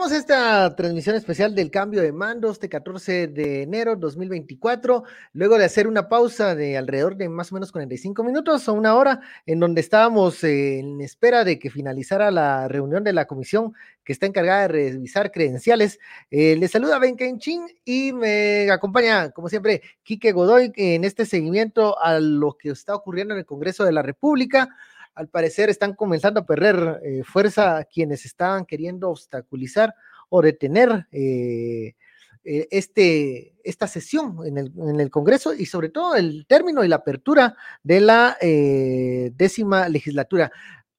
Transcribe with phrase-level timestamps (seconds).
[0.00, 5.66] Iniciamos esta transmisión especial del cambio de mando este 14 de enero 2024, luego de
[5.66, 9.60] hacer una pausa de alrededor de más o menos 45 minutos o una hora, en
[9.60, 14.62] donde estábamos en espera de que finalizara la reunión de la comisión que está encargada
[14.62, 15.98] de revisar credenciales.
[16.30, 22.02] Eh, les saluda Ben Kenchin y me acompaña, como siempre, Quique Godoy en este seguimiento
[22.02, 24.70] a lo que está ocurriendo en el Congreso de la República
[25.20, 29.94] al parecer están comenzando a perder eh, fuerza quienes estaban queriendo obstaculizar
[30.30, 31.94] o detener eh,
[32.42, 36.88] eh, este, esta sesión en el, en el, Congreso y sobre todo el término y
[36.88, 40.50] la apertura de la décima legislatura.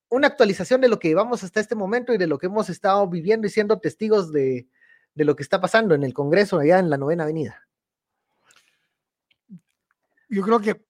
[0.10, 3.10] Una actualización de lo que llevamos hasta este momento y de lo que hemos estado
[3.10, 4.68] viviendo y siendo testigos de,
[5.16, 7.68] de lo que está pasando en el Congreso allá en la novena avenida.
[10.30, 10.86] Yo creo que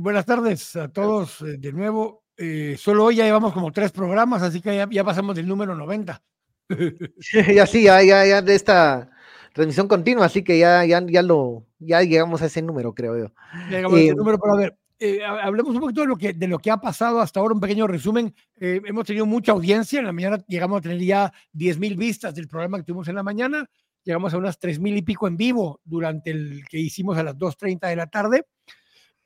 [0.00, 2.25] buenas tardes a todos de nuevo.
[2.38, 6.22] Eh, solo hoy ya llevamos como tres programas, así que ya, pasamos del número 90.
[7.54, 9.10] ya sí, ya, ya, ya de esta
[9.52, 13.32] transmisión continua, así que ya, ya, ya lo, ya llegamos a ese número, creo yo.
[13.70, 16.34] Llegamos a ese eh, número, pero a ver, eh, hablemos un poquito de lo, que,
[16.34, 18.34] de lo que ha pasado hasta ahora, un pequeño resumen.
[18.56, 22.48] hemos tenido mucha audiencia, en la mañana llegamos a tener ya 10 mil vistas del
[22.48, 23.66] programa que tuvimos en la mañana,
[24.04, 27.36] llegamos a unas 3 mil y pico en vivo durante el que hicimos a las
[27.36, 28.44] 2.30 de la tarde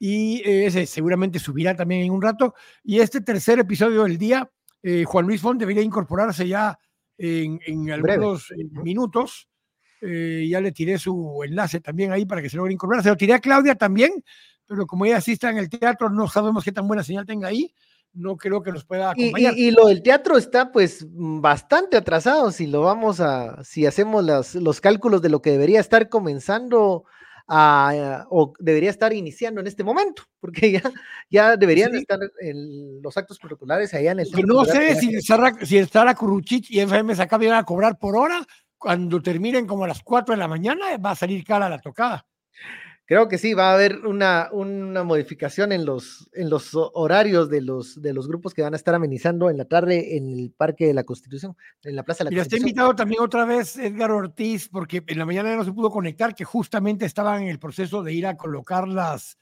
[0.03, 2.55] y ese seguramente subirá también en un rato.
[2.83, 4.51] Y este tercer episodio del día,
[4.83, 6.77] eh, Juan Luis Font debería incorporarse ya
[7.19, 9.47] en, algunos eh, minutos.
[10.01, 13.03] Eh, ya le tiré su enlace también ahí para que se logre incorporar.
[13.03, 14.25] Se lo tiré a Claudia también,
[14.67, 17.75] pero como ella asiste en el teatro, no sabemos qué tan buena señal tenga ahí.
[18.15, 19.53] No creo que nos pueda acompañar.
[19.55, 24.25] Y, lo del teatro está pues bastante atrasado si lo vamos a, si hacemos
[24.55, 27.05] los cálculos de lo que debería estar comenzando
[27.53, 30.83] o debería estar iniciando en este momento, porque ya,
[31.29, 35.85] ya deberían estar en los actos protocolares allá en el No sé si Sara, si
[35.85, 38.47] Sara Kuruchich y FM acá van a cobrar por hora,
[38.79, 42.25] cuando terminen como a las 4 de la mañana va a salir cara la tocada.
[43.11, 47.61] Creo que sí, va a haber una, una modificación en los, en los horarios de
[47.61, 50.87] los, de los grupos que van a estar amenizando en la tarde en el Parque
[50.87, 52.59] de la Constitución, en la Plaza de la Constitución.
[52.59, 56.37] está invitado también otra vez Edgar Ortiz, porque en la mañana no se pudo conectar,
[56.37, 59.39] que justamente estaban en el proceso de ir a colocar las,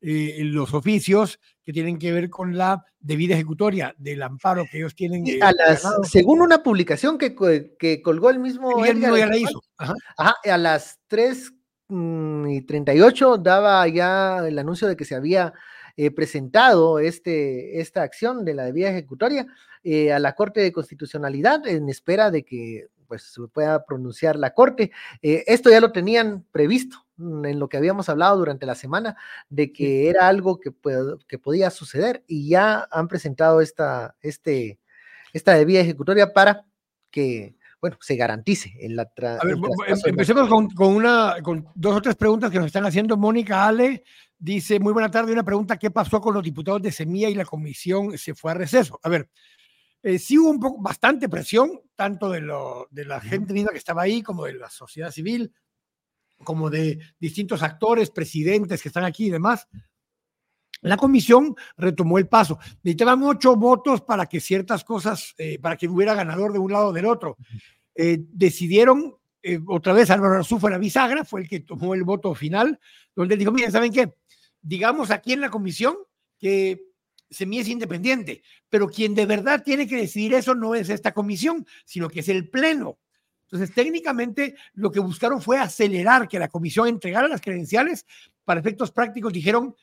[0.00, 4.96] eh, los oficios que tienen que ver con la debida ejecutoria del amparo que ellos
[4.96, 5.24] tienen.
[5.28, 7.36] Eh, a las, según una publicación que,
[7.78, 8.84] que colgó el mismo.
[8.84, 9.62] Edgar, ya la hizo.
[9.76, 9.94] Ajá.
[10.16, 15.52] Ajá, a las 3 Mm, y 38 daba ya el anuncio de que se había
[15.96, 19.46] eh, presentado este, esta acción de la debida ejecutoria
[19.84, 24.54] eh, a la Corte de Constitucionalidad en espera de que pues se pueda pronunciar la
[24.54, 24.90] Corte.
[25.20, 29.16] Eh, esto ya lo tenían previsto mm, en lo que habíamos hablado durante la semana,
[29.50, 30.72] de que era algo que,
[31.28, 34.80] que podía suceder y ya han presentado esta, este,
[35.34, 36.64] esta debida ejecutoria para
[37.10, 39.10] que bueno, se garantice en la...
[39.42, 39.60] Em,
[40.06, 43.16] empecemos con, con, una, con dos o tres preguntas que nos están haciendo.
[43.16, 44.04] Mónica Ale
[44.38, 47.44] dice, muy buena tarde, una pregunta, ¿qué pasó con los diputados de Semilla y la
[47.44, 49.00] comisión se fue a receso?
[49.02, 49.28] A ver,
[50.00, 53.78] eh, sí hubo un poco, bastante presión, tanto de, lo, de la gente misma que
[53.78, 55.52] estaba ahí, como de la sociedad civil,
[56.44, 59.66] como de distintos actores, presidentes que están aquí y demás.
[60.82, 62.58] La comisión retomó el paso.
[62.82, 66.88] Necesitaban ocho votos para que ciertas cosas, eh, para que hubiera ganador de un lado
[66.88, 67.36] o del otro.
[67.94, 72.04] Eh, decidieron, eh, otra vez Álvaro Arzú fue la bisagra, fue el que tomó el
[72.04, 72.78] voto final,
[73.14, 74.14] donde dijo, miren, ¿saben qué?
[74.60, 75.96] Digamos aquí en la comisión
[76.38, 76.82] que
[77.30, 81.66] Semilla es independiente, pero quien de verdad tiene que decidir eso no es esta comisión,
[81.84, 82.98] sino que es el Pleno.
[83.44, 88.06] Entonces, técnicamente, lo que buscaron fue acelerar que la comisión entregara las credenciales.
[88.44, 89.74] Para efectos prácticos, dijeron,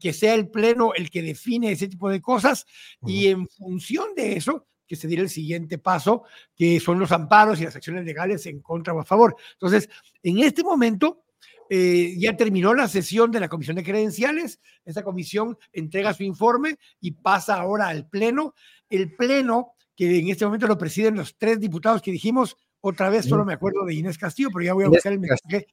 [0.00, 2.66] que sea el Pleno el que define ese tipo de cosas
[3.06, 6.24] y en función de eso, que se diera el siguiente paso,
[6.56, 9.36] que son los amparos y las acciones legales en contra o a favor.
[9.52, 9.88] Entonces,
[10.22, 11.22] en este momento,
[11.70, 16.78] eh, ya terminó la sesión de la Comisión de Credenciales, esa comisión entrega su informe
[17.00, 18.54] y pasa ahora al Pleno.
[18.88, 23.26] El Pleno, que en este momento lo presiden los tres diputados que dijimos, otra vez
[23.26, 25.66] solo me acuerdo de Inés Castillo, pero ya voy a buscar el mensaje.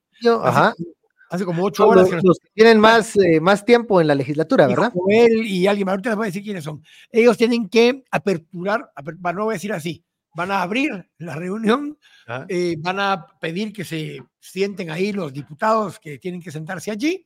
[0.44, 0.76] Ajá
[1.30, 2.10] hace como ocho horas.
[2.24, 4.94] Los, que tienen más, eh, más tiempo en la legislatura, ¿verdad?
[5.10, 6.84] Él y alguien, ahorita les voy a decir quiénes son.
[7.12, 8.92] Ellos tienen que aperturar,
[9.34, 10.04] no voy a decir así,
[10.36, 12.46] van a abrir la reunión, ah.
[12.50, 17.26] eh, van a pedir que se sienten ahí los diputados que tienen que sentarse allí.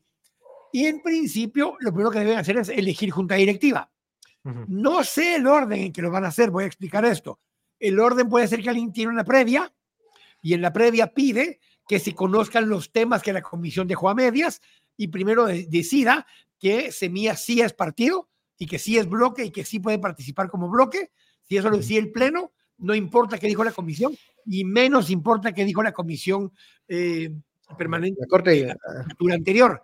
[0.71, 3.91] Y en principio, lo primero que deben hacer es elegir junta directiva.
[4.67, 7.39] No sé el orden en que lo van a hacer, voy a explicar esto.
[7.77, 9.71] El orden puede ser que alguien tiene una previa
[10.41, 11.59] y en la previa pide
[11.89, 14.61] que se conozcan los temas que la comisión dejó a medias
[14.95, 16.27] y primero decida
[16.59, 20.51] que Semilla sí es partido y que sí es bloque y que sí puede participar
[20.51, 21.09] como bloque.
[21.45, 24.15] Si eso lo decide el Pleno, no importa qué dijo la comisión
[24.45, 26.53] y menos importa qué dijo la comisión
[26.87, 27.31] eh,
[27.75, 29.81] permanente la corte, la anterior.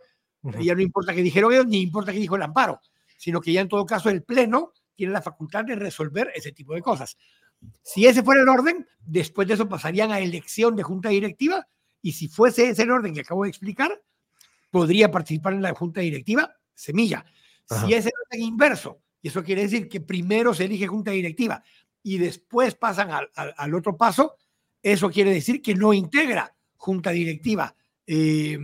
[0.61, 2.81] Ya no importa qué dijeron ellos, ni importa qué dijo el amparo,
[3.17, 6.75] sino que ya en todo caso el Pleno tiene la facultad de resolver ese tipo
[6.75, 7.17] de cosas.
[7.81, 11.65] Si ese fuera el orden, después de eso pasarían a elección de junta directiva
[12.05, 13.99] y si fuese ese el orden que acabo de explicar,
[14.69, 17.25] podría participar en la junta directiva Semilla.
[17.65, 21.63] Si es el orden inverso, y eso quiere decir que primero se elige junta directiva
[22.03, 24.35] y después pasan al, al, otro paso,
[24.83, 27.75] eso quiere decir que no integra junta directiva.
[28.05, 28.55] Eh,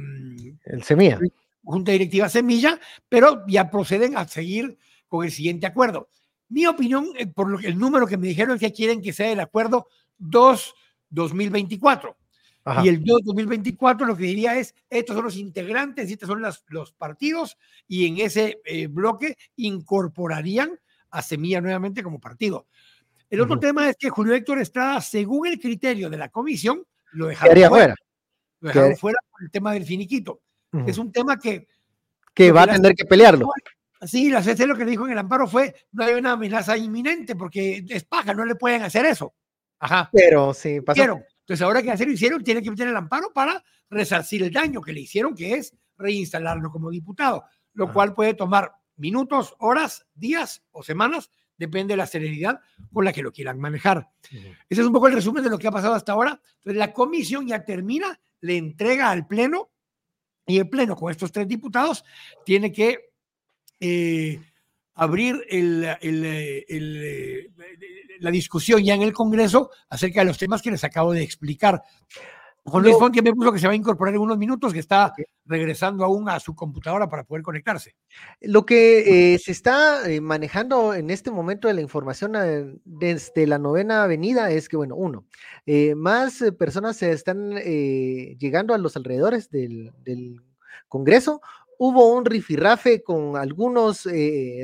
[0.66, 1.20] el Semilla.
[1.64, 2.80] Junta directiva Semilla,
[3.10, 4.78] pero ya proceden a seguir
[5.08, 6.10] con el siguiente acuerdo.
[6.50, 9.14] Mi opinión, eh, por lo que, el número que me dijeron es que quieren que
[9.14, 9.88] sea el acuerdo
[10.20, 12.18] 2-2024.
[12.84, 16.94] Y el 2-2024 lo que diría es, estos son los integrantes y estos son los
[16.94, 20.80] partidos, y en ese eh, bloque incorporarían
[21.10, 22.68] a Semilla nuevamente como partido.
[23.30, 27.28] El otro tema es que Julio Héctor Estrada, según el criterio de la comisión, lo
[27.28, 27.96] dejaron fuera.
[28.60, 30.42] Lo dejaron fuera por el tema del finiquito.
[30.86, 31.68] Es un tema que...
[32.34, 33.50] Que va a tener que pelearlo.
[34.02, 37.36] Sí, la CC lo que dijo en el amparo fue, no hay una amenaza inminente
[37.36, 39.34] porque es paja, no le pueden hacer eso.
[39.80, 40.10] Ajá.
[40.12, 41.22] Pero sí, pasó.
[41.52, 44.80] Entonces, ahora que hacer lo hicieron, tiene que meter el amparo para resarcir el daño
[44.80, 47.44] que le hicieron, que es reinstalarlo como diputado,
[47.74, 52.62] lo cual puede tomar minutos, horas, días o semanas, depende de la celeridad
[52.94, 54.08] con la que lo quieran manejar.
[54.70, 56.40] Ese es un poco el resumen de lo que ha pasado hasta ahora.
[56.60, 59.72] Entonces, la comisión ya termina, le entrega al Pleno
[60.48, 62.06] y el Pleno con estos tres diputados
[62.46, 63.12] tiene que
[63.82, 64.40] eh,
[64.94, 65.84] abrir el,
[68.22, 71.82] la discusión ya en el Congreso acerca de los temas que les acabo de explicar.
[72.64, 75.14] Juan Luis Fonti me puso que se va a incorporar en unos minutos, que está
[75.46, 77.96] regresando aún a su computadora para poder conectarse.
[78.40, 83.48] Lo que eh, se está eh, manejando en este momento de la información eh, desde
[83.48, 85.26] la novena avenida es que, bueno, uno,
[85.96, 90.42] más personas se están llegando a los alrededores del, del
[90.88, 91.42] Congreso,
[91.80, 94.06] hubo un rifirrafe con algunos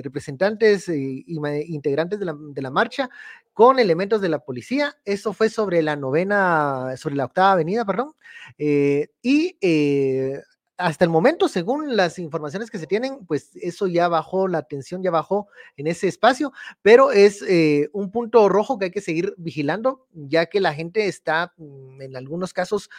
[0.04, 3.10] representantes e integrantes de la, de la, marcha
[3.58, 4.98] con elementos de la policía.
[5.04, 8.14] Eso fue sobre la novena, sobre la octava avenida, perdón.
[8.60, 10.44] Eh, y eh,
[10.78, 15.02] hasta el momento, según las informaciones que se tienen, pues eso ya bajó, la tensión
[15.02, 19.34] ya bajó en ese espacio, pero es eh, un punto rojo que hay que seguir
[19.38, 22.92] vigilando, ya que la gente está, mm, en algunos casos,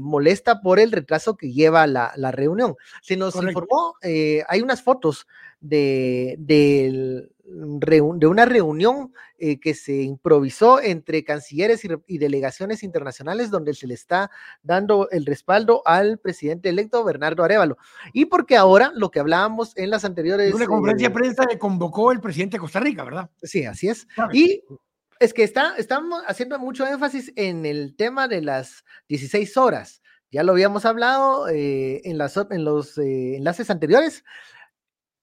[0.00, 2.76] molesta por el retraso que lleva la, reunión.
[3.02, 5.26] Se nos informó, hay unas fotos
[5.60, 13.74] de, del de una reunión eh, que se improvisó entre cancilleres y, delegaciones internacionales donde
[13.74, 14.30] se le está
[14.62, 17.76] dando el respaldo al presidente electo Bernardo Arevalo.
[18.12, 20.54] Y porque ahora lo que hablábamos en las anteriores...
[20.54, 23.30] Una conferencia de eh, prensa que convocó el presidente de Costa Rica, ¿verdad?
[23.42, 24.06] Sí, así es.
[24.32, 24.62] Y
[25.18, 30.02] es que está, estamos haciendo mucho énfasis en el tema de las 16 horas.
[30.30, 34.24] Ya lo habíamos hablado eh, en, las, en los enlaces anteriores.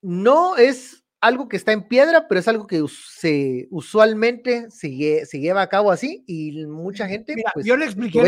[0.02, 5.40] No es algo que está en piedra, pero es algo que se, usualmente se, se
[5.40, 7.36] lleva a cabo así y mucha gente.
[7.54, 8.20] pues, yo le expliqué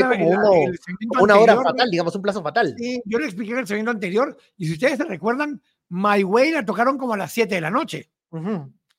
[1.19, 2.75] una hora fatal, digamos, un plazo fatal.
[2.77, 6.51] Sí, yo le expliqué en el segundo anterior y si ustedes se recuerdan, My Way
[6.51, 8.09] la tocaron como a las 7 de la noche.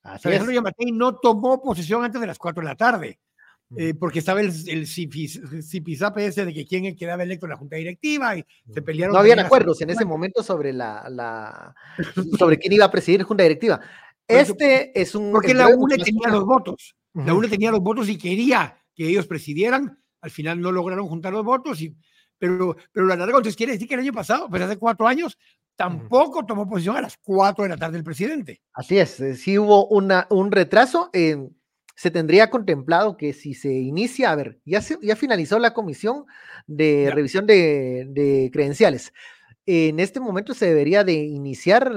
[0.03, 3.21] Así no tomó posesión antes de las 4 de la tarde.
[3.77, 8.37] Eh, porque estaba el, el ese de que quién quedaba electo en la junta directiva
[8.37, 9.15] y se pelearon.
[9.15, 11.75] No habían acuerdos en ese momento sobre la, la
[12.39, 13.81] sobre quién iba a presidir junta directiva.
[14.27, 15.31] Este es un.
[15.31, 16.97] Porque la UNE tenía los votos.
[17.15, 19.99] La UNE tenía los votos y quería que ellos presidieran.
[20.21, 21.97] Al final no lograron juntar los votos, y,
[22.39, 25.39] pero, pero la larga, entonces quiere decir que el año pasado, pues hace cuatro años,
[25.77, 28.61] tampoco tomó posición a las cuatro de la tarde el presidente.
[28.75, 31.09] Así es, eh, sí hubo una, un retraso.
[31.15, 31.57] en
[32.01, 36.25] se tendría contemplado que si se inicia, a ver, ya, ya finalizó la comisión
[36.67, 39.13] de revisión de, credenciales.
[39.67, 41.93] En este momento se debería de iniciar,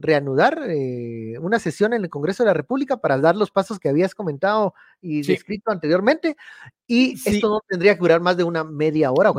[0.00, 3.88] reanudar eh, una sesión en el Congreso de la República para dar los pasos que
[3.88, 6.36] habías comentado y descrito anteriormente.
[6.88, 9.32] Y esto no tendría que durar más de una media hora.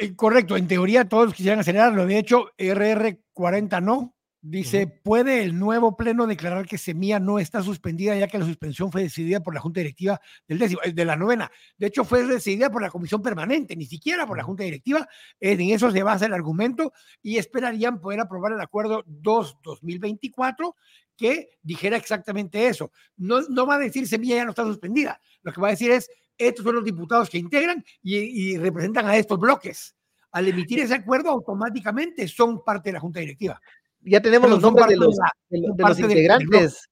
[0.00, 2.04] Eh, correcto, en teoría todos quisieran acelerarlo.
[2.04, 4.14] De hecho, RR40 no,
[4.46, 8.92] Dice, ¿puede el nuevo pleno declarar que Semilla no está suspendida ya que la suspensión
[8.92, 11.50] fue decidida por la Junta Directiva del décimo, eh, de la novena?
[11.78, 15.08] De hecho, fue decidida por la Comisión Permanente, ni siquiera por la Junta Directiva.
[15.40, 20.74] En eso se basa el argumento y esperarían poder aprobar el acuerdo 2-2024
[21.16, 22.92] que dijera exactamente eso.
[23.16, 25.22] No, no va a decir Semilla ya no está suspendida.
[25.40, 29.06] Lo que va a decir es, estos son los diputados que integran y, y representan
[29.06, 29.96] a estos bloques.
[30.32, 33.58] Al emitir ese acuerdo, automáticamente son parte de la Junta Directiva
[34.04, 35.16] ya tenemos los nombres de los,
[35.48, 36.88] de, los integrantes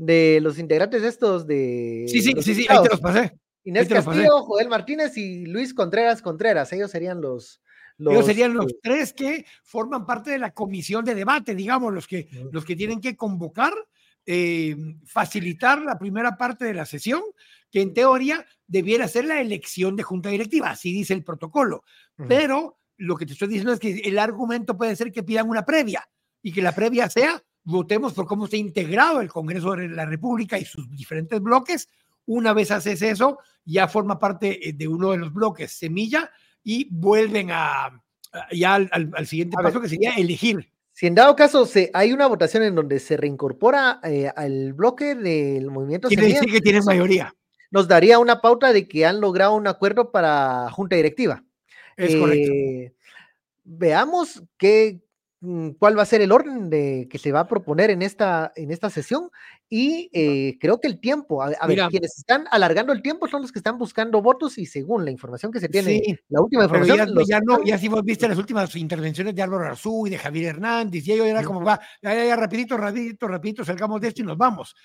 [0.00, 2.06] de los integrantes estos de.
[2.08, 3.38] Sí, sí, sí, sí, ahí te los pasé.
[3.64, 6.72] Inés Castillo, Joel Martínez y Luis Contreras Contreras.
[6.72, 7.60] Ellos serían los.
[7.98, 12.30] Ellos serían los tres que forman parte de la comisión de debate, digamos, los que,
[12.50, 13.74] los que tienen que convocar,
[14.24, 14.74] eh,
[15.04, 17.20] facilitar la primera parte de la sesión,
[17.70, 21.84] que en teoría debiera ser la elección de junta directiva, así dice el protocolo.
[22.26, 25.66] Pero lo que te estoy diciendo es que el argumento puede ser que pidan una
[25.66, 26.08] previa
[26.42, 30.58] y que la previa sea votemos por cómo está integrado el Congreso de la República
[30.58, 31.88] y sus diferentes bloques
[32.26, 36.30] una vez haces eso, ya forma parte eh, de uno de los bloques semilla
[36.62, 38.02] y vuelven a,
[38.52, 40.70] ya al, siguiente paso que sería elegir.
[40.92, 45.14] Si en dado caso se, hay una votación en donde se reincorpora eh, al bloque
[45.14, 47.34] del movimiento Quiere decir que tiene mayoría.
[47.70, 51.42] Nos daría una pauta de que han logrado un acuerdo para junta directiva.
[51.96, 52.52] Es correcto.
[52.52, 52.94] Eh,
[53.64, 55.00] veamos qué,
[55.78, 58.70] cuál va a ser el orden de, que se va a proponer en esta, en
[58.70, 59.30] esta sesión
[59.70, 63.50] y eh, creo que el tiempo, a, ver, quienes están alargando el tiempo son los
[63.50, 67.08] que están buscando votos y según la información que se tiene, la última información.
[67.26, 70.56] Ya, no, ya si vos viste las últimas intervenciones de Álvaro Arzú y de Javier
[70.56, 74.26] Hernández y ellos era como va, ya, ya, rapidito, rapidito, rapidito, salgamos de esto y
[74.26, 74.76] nos vamos.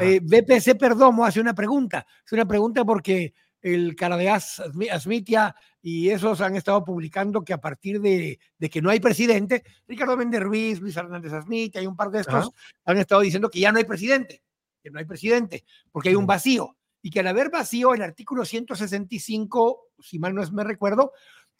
[0.00, 6.40] Eh, BPC Perdomo hace una pregunta, es una pregunta porque el Caradeas Asmitia y esos
[6.40, 8.38] han estado publicando que a partir de,
[8.70, 12.50] que no hay presidente, Ricardo Méndez Ruiz, Luis Hernández Asmitia y un par de estos
[12.84, 14.42] han estado diciendo que ya no hay presidente,
[14.82, 16.76] que no hay presidente, porque hay un vacío.
[17.02, 21.12] Y que al haber vacío, el artículo 165, si mal no es, me recuerdo,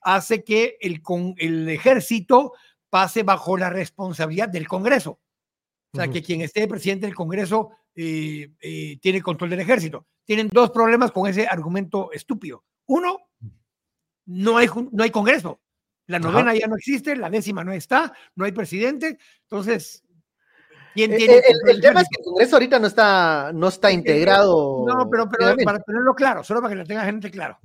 [0.02, 2.52] hace que el, con, el ejército
[2.90, 5.18] pase bajo la responsabilidad del Congreso.
[5.92, 10.06] O sea, que quien esté presidente del Congreso eh, eh, tiene control del ejército.
[10.24, 12.64] Tienen dos problemas con ese argumento estúpido.
[12.86, 13.18] Uno,
[14.26, 15.60] no hay, no hay Congreso.
[16.06, 19.18] La novena ya no existe, la décima no está, no hay presidente.
[19.42, 20.02] Entonces,
[20.92, 21.34] ¿quién eh, tiene
[21.68, 24.84] el, tema es que el Congreso ahorita no está, no está integrado.
[24.86, 27.58] No, pero, pero para tenerlo claro, solo para que lo tenga gente claro.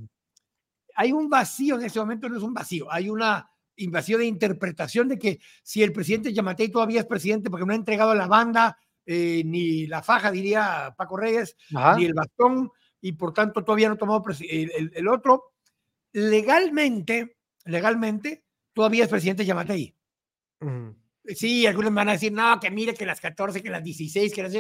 [0.96, 5.08] Hay un vacío en ese momento, no es un vacío, hay una invasión de interpretación
[5.08, 8.78] de que si el presidente Yamatei todavía es presidente porque no ha entregado la banda,
[9.06, 11.56] eh, ni la faja, diría Paco Reyes,
[11.98, 12.72] ni el bastón,
[13.02, 15.54] y por tanto todavía no ha tomado el, otro.
[16.14, 19.96] Legalmente, legalmente, todavía es presidente Yamatei.
[21.36, 24.44] Sí, algunos van a decir, no, que mire que las 14, que las 16, que
[24.44, 24.54] las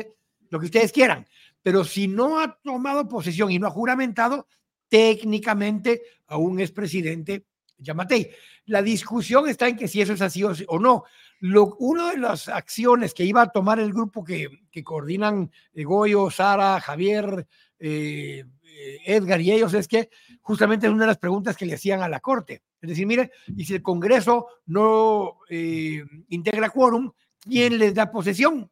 [0.50, 1.28] lo que ustedes quieran.
[1.64, 4.48] Pero si no ha tomado posesión y no ha juramentado,
[4.88, 7.48] técnicamente aún es presidente
[7.78, 8.30] Yamatei.
[8.66, 11.04] La discusión está en que si eso es así o no.
[11.48, 15.84] Lo, una de las acciones que iba a tomar el grupo que, que coordinan eh,
[15.84, 17.46] Goyo, Sara, Javier,
[17.78, 20.10] eh, eh, Edgar y ellos es que
[20.42, 22.64] justamente es una de las preguntas que le hacían a la Corte.
[22.82, 28.72] Es decir, mire, y si el Congreso no integra quórum, ¿quién les da posesión?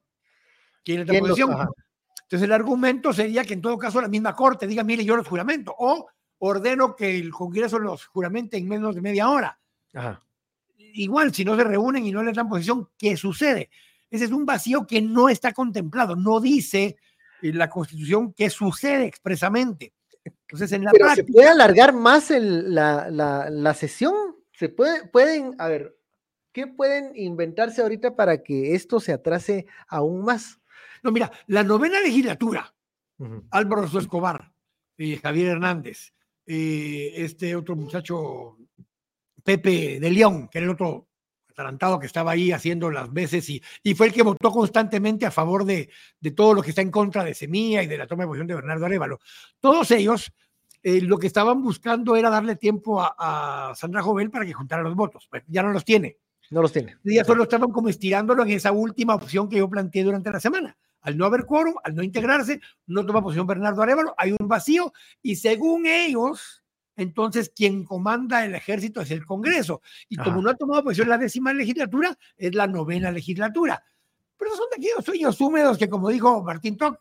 [0.83, 1.51] ¿Quién les da posesión?
[2.23, 5.27] Entonces el argumento sería que en todo caso la misma Corte diga, mire, yo los
[5.27, 6.07] juramento, o
[6.39, 9.59] ordeno que el Congreso los juramente en menos de media hora.
[10.93, 13.69] Igual, si no se reúnen y no les dan posición, ¿qué sucede?
[14.09, 16.97] Ese es un vacío que no está contemplado, no dice
[17.41, 19.93] en la Constitución qué sucede expresamente.
[20.23, 24.13] Entonces, en la Pero ¿Se puede alargar más el, la, la, sesión?
[24.53, 25.97] ¿Se puede, pueden, a ver,
[26.51, 30.59] qué pueden inventarse ahorita para que esto se atrase aún más?
[31.01, 32.73] No, mira, la novena legislatura,
[33.49, 34.53] Álvaro Escobar,
[34.97, 36.13] y Javier Hernández,
[36.45, 38.57] eh, este otro muchacho,
[39.43, 41.07] Pepe de León, que era el otro
[41.49, 45.31] atarantado que estaba ahí haciendo las veces y, y fue el que votó constantemente a
[45.31, 48.23] favor de, de, todo lo que está en contra de Semilla y de la toma
[48.23, 49.19] de posición de Bernardo Arevalo.
[49.59, 50.33] Todos ellos
[50.85, 54.95] eh, lo que estaban buscando era darle tiempo a, Sandra Jovel para que juntara los
[54.95, 55.27] votos.
[55.29, 56.17] Pues ya no los tiene.
[56.51, 56.97] No los tiene.
[57.05, 60.77] Ya solo estaban como estirándolo en esa última opción que yo planteé durante la semana.
[61.01, 64.93] Al no haber quórum, al no integrarse, no toma posición Bernardo Arevalo, hay un vacío
[65.21, 66.62] y según ellos,
[66.95, 69.81] entonces quien comanda el ejército es el Congreso.
[70.09, 73.83] Y como no ha tomado posición la décima legislatura, es la novena legislatura.
[74.37, 76.99] Pero son de aquellos sueños húmedos que, como dijo Martín Toc,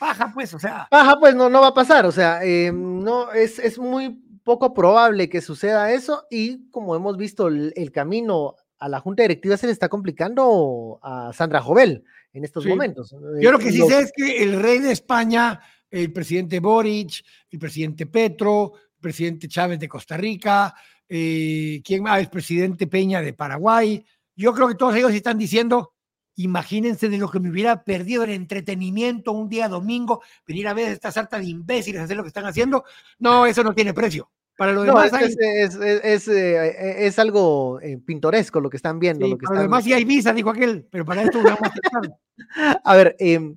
[0.00, 0.88] baja pues, o sea.
[0.90, 4.74] Baja pues, no, no va a pasar, o sea, eh, no, es, es muy poco
[4.74, 9.56] probable que suceda eso y como hemos visto el, el camino a la junta directiva
[9.56, 13.14] se le está complicando a Sandra Jovel en estos momentos.
[13.40, 17.58] Yo lo que sí sé es que el rey de España, el presidente Boric, el
[17.60, 20.74] presidente Petro, presidente Chávez de Costa Rica,
[21.06, 22.26] eh, ¿quién más?
[22.28, 24.02] Presidente Peña de Paraguay.
[24.34, 25.92] Yo creo que todos ellos están diciendo,
[26.36, 30.90] imagínense de lo que me hubiera perdido el entretenimiento un día domingo, venir a ver
[30.92, 32.84] esta sarta de imbéciles hacer lo que están haciendo.
[33.18, 34.30] No, eso no tiene precio.
[34.56, 39.26] Para lo demás, es, eh, es, algo eh, pintoresco lo que están viendo.
[39.26, 42.02] lo que para lo demás sí hay visa, dijo aquel, pero para esto vamos a
[42.84, 43.56] A ver, em,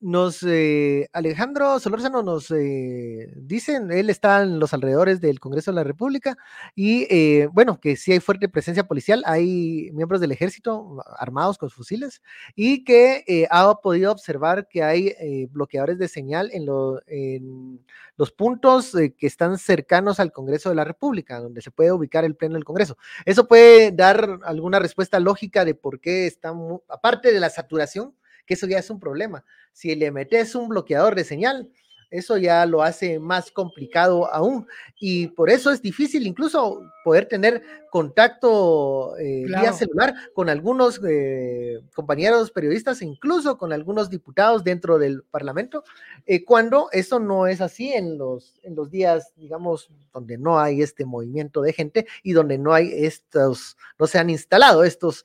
[0.00, 5.76] Nos, eh, Alejandro Solórzano nos eh, dicen, él está en los alrededores del Congreso de
[5.76, 6.36] la República
[6.74, 11.70] y eh, bueno, que sí hay fuerte presencia policial, hay miembros del ejército armados con
[11.70, 12.22] fusiles
[12.54, 16.66] y que ha podido observar que hay bloqueadores de señal en,
[17.06, 17.84] en
[18.16, 22.36] los puntos que están cercanos al Congreso de la República, donde se puede ubicar el
[22.36, 22.96] pleno del Congreso.
[23.24, 26.52] Eso puede dar alguna respuesta lógica de por qué está,
[26.88, 28.14] aparte de la saturación,
[28.46, 29.44] que eso ya es un problema.
[29.72, 31.70] Si le metes un bloqueador de señal,
[32.10, 34.66] eso ya lo hace más complicado aún.
[34.98, 41.80] Y por eso es difícil incluso poder tener contacto eh, vía celular con algunos eh,
[41.94, 45.82] compañeros periodistas, incluso con algunos diputados dentro del Parlamento,
[46.26, 50.82] eh, cuando eso no es así en los, en los días, digamos, donde no hay
[50.82, 55.24] este movimiento de gente y donde no hay estos, no se han instalado estos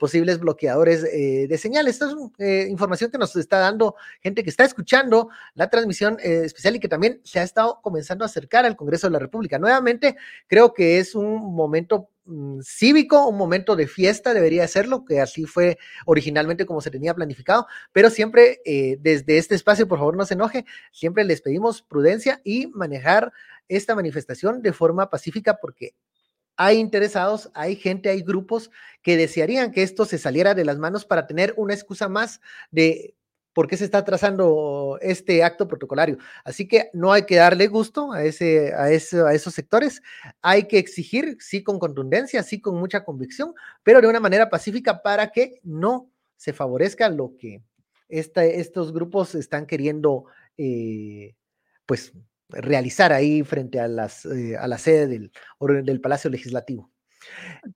[0.00, 1.86] posibles bloqueadores de señal.
[1.86, 2.06] Esta
[2.38, 6.88] es información que nos está dando gente que está escuchando la transmisión especial y que
[6.88, 9.58] también se ha estado comenzando a acercar al Congreso de la República.
[9.58, 15.20] Nuevamente, creo que es un momento mm, cívico, un momento de fiesta, debería serlo, que
[15.20, 20.16] así fue originalmente como se tenía planificado, pero siempre eh, desde este espacio, por favor
[20.16, 23.32] no se enoje, siempre les pedimos prudencia y manejar
[23.68, 25.94] esta manifestación de forma pacífica porque
[26.60, 31.04] hay interesados, hay gente, hay grupos que desearían que esto se saliera de las manos
[31.04, 32.40] para tener una excusa más
[32.72, 33.14] de
[33.58, 36.18] por qué se está trazando este acto protocolario.
[36.44, 40.00] Así que no hay que darle gusto a, ese, a, ese, a esos sectores,
[40.40, 45.02] hay que exigir, sí con contundencia, sí con mucha convicción, pero de una manera pacífica
[45.02, 47.60] para que no se favorezca lo que
[48.08, 51.34] estos grupos están queriendo, eh,
[51.84, 52.12] pues,
[52.50, 55.32] realizar ahí frente a, las, eh, a la sede del,
[55.84, 56.92] del Palacio Legislativo.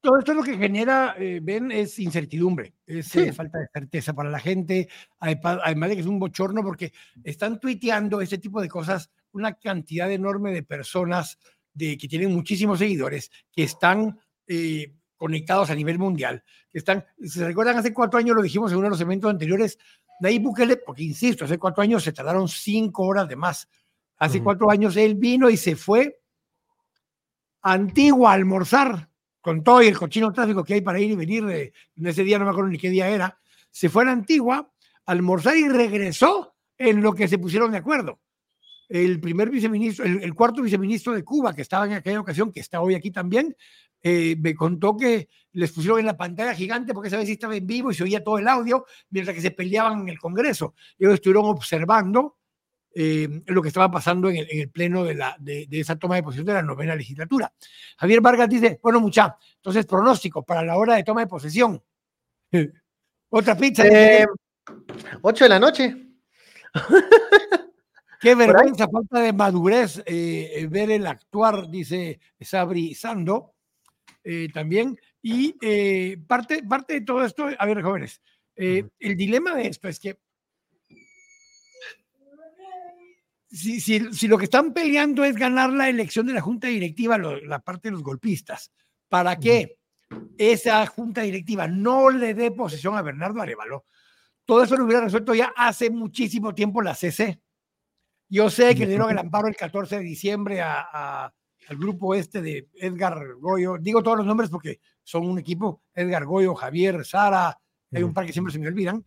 [0.00, 4.30] Todo esto lo que genera, eh, ven, es incertidumbre, es eh, falta de certeza para
[4.30, 4.88] la gente,
[5.18, 6.92] además de que es un bochorno porque
[7.24, 11.38] están tuiteando ese tipo de cosas una cantidad enorme de personas
[11.72, 17.46] de, que tienen muchísimos seguidores, que están eh, conectados a nivel mundial, que están, ¿se
[17.46, 17.78] recuerdan?
[17.78, 19.78] Hace cuatro años lo dijimos en uno de los eventos anteriores,
[20.22, 23.68] ahí Bukele, porque insisto, hace cuatro años se tardaron cinco horas de más.
[24.18, 26.20] Hace cuatro años él vino y se fue
[27.62, 29.08] antiguo a almorzar
[29.42, 32.24] con todo y el cochino tráfico que hay para ir y venir, de, en ese
[32.24, 33.38] día no me acuerdo ni qué día era,
[33.70, 34.72] se fue a la Antigua,
[35.04, 38.20] almorzar y regresó en lo que se pusieron de acuerdo.
[38.88, 42.80] El primer viceministro, el, cuarto viceministro de Cuba, que estaba en aquella ocasión, que está
[42.80, 43.56] hoy aquí también,
[44.02, 47.66] eh, me contó que les pusieron en la pantalla gigante porque esa vez estaba en
[47.66, 50.74] vivo y se oía todo el audio mientras que se peleaban en el Congreso.
[50.98, 52.36] Ellos estuvieron observando
[52.94, 56.46] eh, lo que estaba pasando en el, pleno de, la, de, esa toma de posesión
[56.46, 57.52] de la novena legislatura.
[57.96, 61.82] Javier Vargas dice, bueno, mucha, entonces pronóstico para la hora de toma de posesión.
[63.30, 63.86] Otra pizza.
[63.86, 64.26] Eh,
[65.22, 65.96] 8 de la noche.
[68.20, 73.54] Qué vergüenza, falta de madurez eh, ver el actuar, dice Sabri Sando,
[74.22, 74.98] eh, también.
[75.22, 75.54] Y
[76.18, 78.20] parte, parte de todo esto, a ver, jóvenes,
[78.54, 80.18] el dilema de esto es que
[83.52, 87.58] si, si, lo que están peleando es ganar la elección de la junta directiva, la
[87.60, 88.72] parte de los golpistas,
[89.08, 89.76] ¿para qué
[90.38, 93.84] esa junta directiva no le dé posesión a Bernardo Arevalo?
[94.44, 97.40] Todo eso lo hubiera resuelto ya hace muchísimo tiempo la CC.
[98.28, 101.30] Yo sé que le dieron el amparo el 14 de diciembre a,
[101.68, 103.76] al grupo este de Edgar Goyo.
[103.78, 107.58] Digo todos los nombres porque son un equipo, Edgar Goyo, Javier, Sara,
[107.92, 109.04] hay un par que siempre se me olvidan.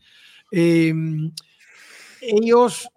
[0.51, 1.31] Em,
[2.21, 2.87] ellos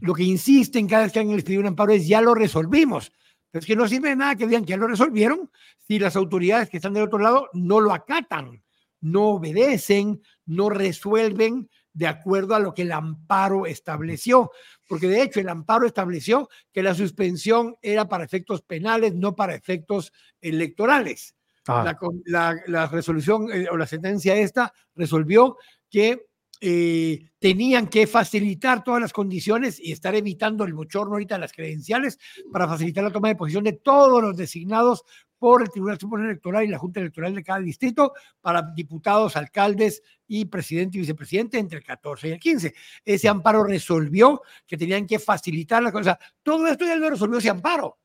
[0.00, 3.12] lo que insisten cada vez que alguien les pide un amparo es ya lo resolvimos.
[3.50, 5.50] Pero es que no sirve de nada que digan que ya lo resolvieron
[5.86, 8.62] si las autoridades que están del otro lado no lo acatan,
[9.00, 14.50] no obedecen, no resuelven de acuerdo a lo que el amparo estableció.
[14.86, 19.54] Porque de hecho el amparo estableció que la suspensión era para efectos penales, no para
[19.54, 21.34] efectos electorales.
[21.68, 21.96] Ah.
[22.26, 25.56] La, resolución eh, o la sentencia esta resolvió
[25.90, 26.25] que
[26.60, 31.52] eh, tenían que facilitar todas las condiciones y estar evitando el bochorno ahorita de las
[31.52, 32.18] credenciales
[32.50, 35.04] para facilitar la toma de posición de todos los designados
[35.38, 40.02] por el Tribunal Supremo Electoral y la Junta Electoral de cada distrito para diputados, alcaldes
[40.26, 42.74] y presidente y vicepresidente entre el 14 y el 15.
[43.04, 46.18] Ese amparo resolvió que tenían que facilitar la cosa.
[46.42, 47.98] Todo esto ya lo resolvió ese amparo.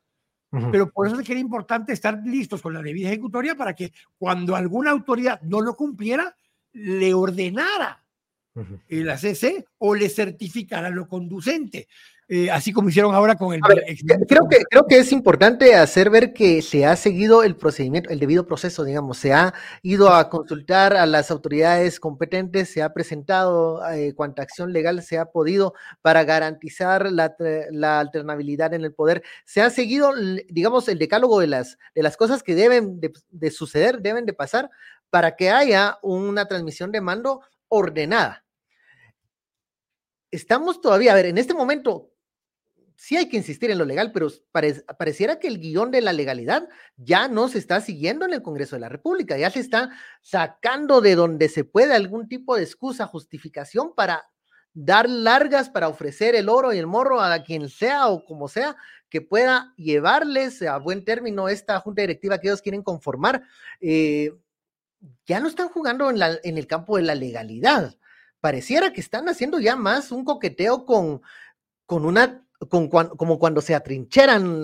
[0.70, 3.94] Pero por eso es que era importante estar listos con la debida ejecutoria para que
[4.18, 6.36] cuando alguna autoridad no lo cumpliera,
[6.74, 8.01] le ordenara
[8.90, 11.88] el ACC o le certificará lo conducente.
[12.28, 13.62] eh, así como hicieron ahora con el...
[14.28, 18.20] creo, que, creo que es importante hacer ver que se ha seguido el procedimiento, el
[18.20, 23.86] debido proceso, digamos, se ha ido a consultar a las autoridades competentes, se ha presentado
[23.90, 27.36] eh, cuanta acción legal se ha podido para garantizar la,
[27.72, 30.14] la, alternabilidad en el poder, se ha seguido,
[30.48, 34.34] digamos, el decálogo de las, de las cosas que deben de, de suceder, deben de
[34.34, 34.70] pasar
[35.10, 38.46] para que haya una transmisión de mando ordenada
[40.32, 42.14] estamos todavía, a ver, en este momento,
[42.96, 44.30] sí hay que insistir en lo legal, pero
[44.98, 48.76] pareciera que el guion de la legalidad ya no se está siguiendo en el Congreso
[48.76, 53.08] de la República, ya se está sacando de donde se puede algún tipo de excusa,
[53.08, 54.24] justificación para
[54.74, 58.78] dar largas, para ofrecer el oro y el morro a quien sea o como sea
[59.10, 63.44] que pueda llevarles a buen término esta junta directiva que ellos quieren conformar.
[63.82, 64.32] Eh,
[65.26, 67.96] ya no están jugando en, el campo de la legalidad.
[68.40, 71.22] Pareciera que están haciendo ya más un coqueteo con,
[71.86, 74.64] con una como cuando se atrincheran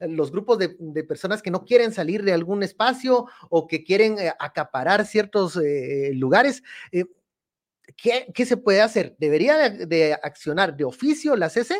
[0.00, 4.32] los grupos de, personas que no quieren salir de algún espacio o que quieren eh,
[4.38, 6.62] acaparar ciertos eh, lugares.
[6.92, 7.06] Eh,
[7.96, 9.16] ¿qué, se puede hacer?
[9.18, 11.74] ¿Debería de, accionar de oficio la CC?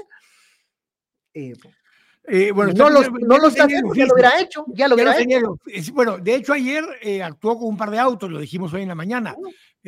[2.55, 5.59] Bueno, no, lo está haciendo, ya lo hubiera hecho, ya lo hubiera hecho.
[5.93, 6.85] Bueno, de hecho ayer
[7.23, 9.35] actuó con un par de autos, lo dijimos hoy en la mañana.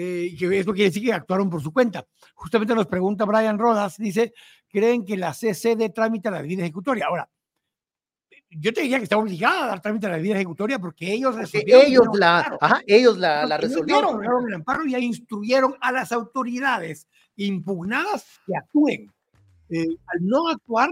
[0.03, 2.07] Eh, que eso quiere decir que actuaron por su cuenta.
[2.35, 4.33] Justamente nos pregunta Brian Rodas, dice,
[4.69, 7.07] ¿creen que la CC dé trámite a la vida ejecutoria?
[7.07, 7.29] Ahora,
[8.51, 11.35] yo te diría que está obligada a dar trámite a la vida ejecutoria porque ellos
[11.35, 11.87] resolvieron.
[11.87, 14.25] Ellos la, ajá, ellos la, la resolvieron.
[14.49, 19.13] el amparo y ya instruyeron a las autoridades impugnadas que actúen.
[19.69, 20.91] Eh, al no actuar,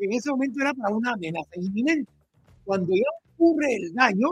[0.00, 2.10] en ese momento era para una amenaza inminente.
[2.64, 4.28] Cuando ya ocurre el daño,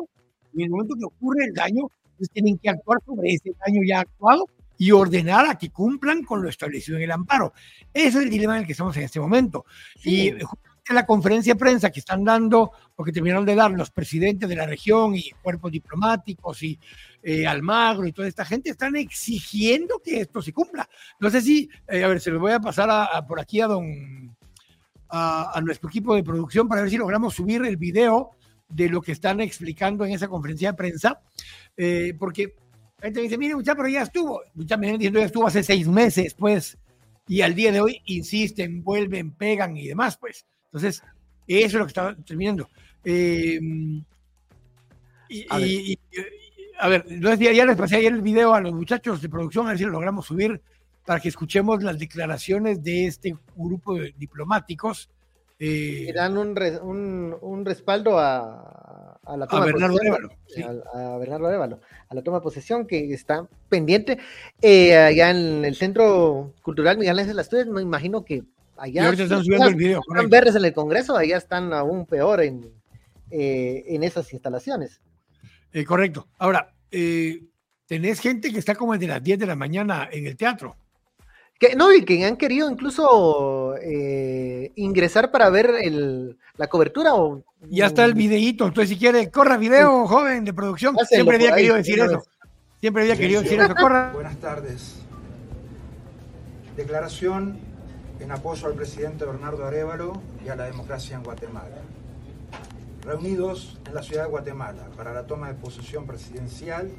[0.54, 4.00] en el momento que ocurre el daño, entonces tienen que actuar sobre ese daño ya
[4.00, 7.52] actuado y ordenar a que cumplan con lo establecido en el amparo.
[7.92, 9.64] Ese es el dilema en el que estamos en este momento.
[10.04, 13.90] Y en la conferencia de prensa que están dando, o que terminaron de dar los
[13.90, 16.78] presidentes de la región y cuerpos diplomáticos y
[17.22, 20.88] eh, Almagro y toda esta gente, están exigiendo que esto se cumpla.
[21.20, 23.66] No sé si, eh, a ver, se lo voy a pasar a, por aquí a
[23.66, 24.36] don,
[25.08, 28.30] a, a, nuestro equipo de producción para ver si logramos subir el video
[28.68, 31.20] de lo que están explicando en esa conferencia de prensa
[31.78, 32.54] eh, porque
[32.98, 34.42] la gente dice, mire, muchacho, pero ya estuvo.
[34.54, 36.76] Mucha gente diciendo, ya estuvo hace seis meses, pues,
[37.28, 40.44] y al día de hoy insisten, vuelven, pegan y demás, pues.
[40.66, 41.02] Entonces,
[41.46, 42.68] eso es lo que está terminando.
[43.04, 43.60] Eh,
[45.28, 45.46] y,
[46.80, 47.04] a, ver.
[47.38, 49.90] ya, les pasé ayer el video a los muchachos de producción, a ver si lo
[49.90, 50.60] logramos subir
[51.08, 55.08] para que escuchemos las declaraciones de este grupo de diplomáticos
[55.58, 60.30] eh, dan un, un, un, respaldo a, a la toma a Bernardo de Évalo,
[60.92, 64.18] a, Bernardo Évalo, a la toma de posesión que está pendiente
[64.60, 68.44] eh, allá en el Centro Cultural Miguel Ángel Asturias, me imagino que
[68.76, 72.70] allá están subiendo el video, están verdes en el Congreso, allá están aún peor en,
[73.30, 75.00] eh, en esas instalaciones.
[75.72, 76.28] Eh, correcto.
[76.36, 80.76] Ahora, tenés gente que está como desde las 10 de la mañana en el teatro.
[81.58, 87.14] Que, no, y que han querido incluso eh, ingresar para ver el, la cobertura.
[87.14, 90.96] O, ya está el videíto, entonces si quiere, corra video, joven de producción.
[91.08, 92.22] Siempre había querido decir eso.
[92.80, 93.74] Siempre había querido decir eso.
[93.74, 94.12] Corra.
[94.14, 94.96] Buenas tardes.
[96.76, 97.58] Declaración
[98.20, 101.82] en apoyo al presidente Bernardo Arevalo y a la democracia en Guatemala.
[103.02, 106.90] Reunidos en la ciudad de Guatemala para la toma de posesión presidencial,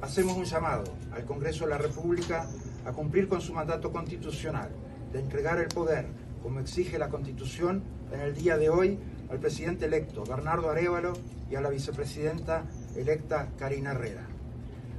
[0.00, 2.46] hacemos un llamado al Congreso de la República
[2.84, 4.70] a cumplir con su mandato constitucional
[5.12, 6.06] de entregar el poder,
[6.42, 8.98] como exige la Constitución, en el día de hoy
[9.30, 11.12] al presidente electo Bernardo Arevalo
[11.50, 12.64] y a la vicepresidenta
[12.96, 14.26] electa Karina Herrera.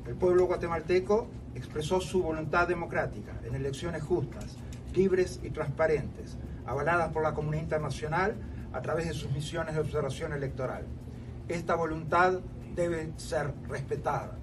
[0.07, 4.55] El pueblo guatemalteco expresó su voluntad democrática en elecciones justas,
[4.93, 8.35] libres y transparentes, avaladas por la comunidad internacional
[8.73, 10.85] a través de sus misiones de observación electoral.
[11.47, 12.39] Esta voluntad
[12.75, 14.37] debe ser respetada.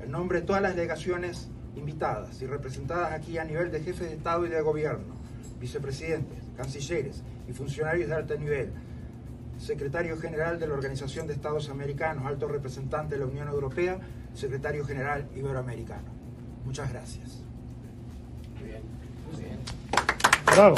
[0.00, 1.48] En nombre de todas las delegaciones
[1.78, 5.14] invitadas y representadas aquí a nivel de jefes de Estado y de Gobierno,
[5.60, 8.70] vicepresidentes, cancilleres y funcionarios de alto nivel,
[9.58, 13.98] secretario general de la Organización de Estados Americanos, alto representante de la Unión Europea,
[14.34, 16.08] secretario general iberoamericano.
[16.64, 17.40] Muchas gracias.
[18.58, 18.82] Muy bien.
[19.32, 19.58] Muy bien.
[20.46, 20.76] Bravo.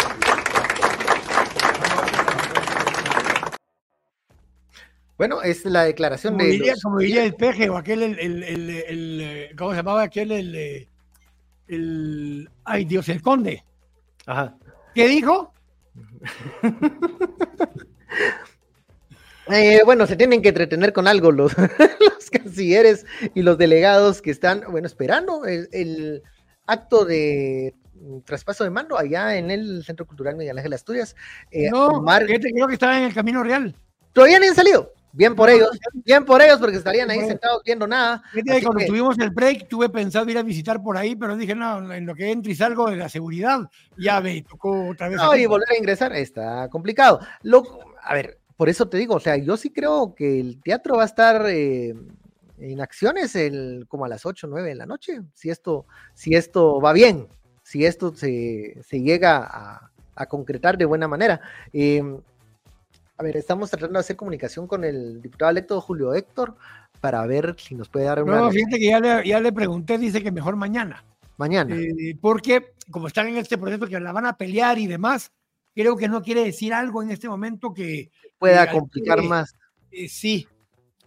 [5.19, 6.75] Bueno, es la declaración de.
[6.83, 10.33] Como diría el peje o aquel, el, el, el, ¿cómo se llamaba aquel?
[10.33, 10.89] El,
[11.71, 12.51] el.
[12.65, 13.65] Ay, Dios, el conde.
[14.27, 14.57] Ajá.
[14.95, 15.53] ¿Qué dijo?
[19.53, 23.05] Eh, bueno, se tienen que entretener con algo los, los, cancilleres
[23.35, 26.23] y los delegados que están, bueno, esperando el,
[26.67, 27.75] acto de
[28.25, 31.17] traspaso de mando allá en el Centro Cultural Miguel Ángel Asturias.
[31.51, 33.75] Eh, no, creo que estaba en el camino real.
[34.13, 34.93] Todavía ni han salido.
[35.13, 38.23] Bien por ellos, bien por ellos, porque estarían ahí sentados viendo nada.
[38.63, 42.07] Cuando tuvimos el break, tuve pensado ir a visitar por ahí, pero dije, no, en
[42.07, 43.61] lo que entro y salgo de la seguridad,
[43.99, 45.19] ya me tocó otra vez.
[45.19, 47.21] No, y volver a ingresar está complicado.
[47.43, 47.65] Lo,
[48.03, 51.03] a ver, por eso te digo, o sea, yo sí creo que el teatro va
[51.03, 51.95] a estar eh,
[52.59, 56.35] en acciones el, como a las 8 o 9 de la noche, si esto, si
[56.35, 57.27] esto va bien,
[57.63, 61.41] si esto se, se llega a, a, concretar de buena manera.
[61.73, 62.03] Eh,
[63.21, 66.57] a ver, estamos tratando de hacer comunicación con el diputado electo Julio Héctor
[67.03, 68.39] para ver si nos puede dar una.
[68.39, 71.05] No, fíjate que ya le, pregunté, dice que mejor mañana.
[71.37, 71.77] Mañana.
[71.77, 75.33] Eh, porque, como están en este proceso que la van a pelear y demás,
[75.75, 78.11] creo que no quiere decir algo en este momento que.
[78.39, 79.55] Pueda complicar más.
[79.91, 80.49] Eh, sí,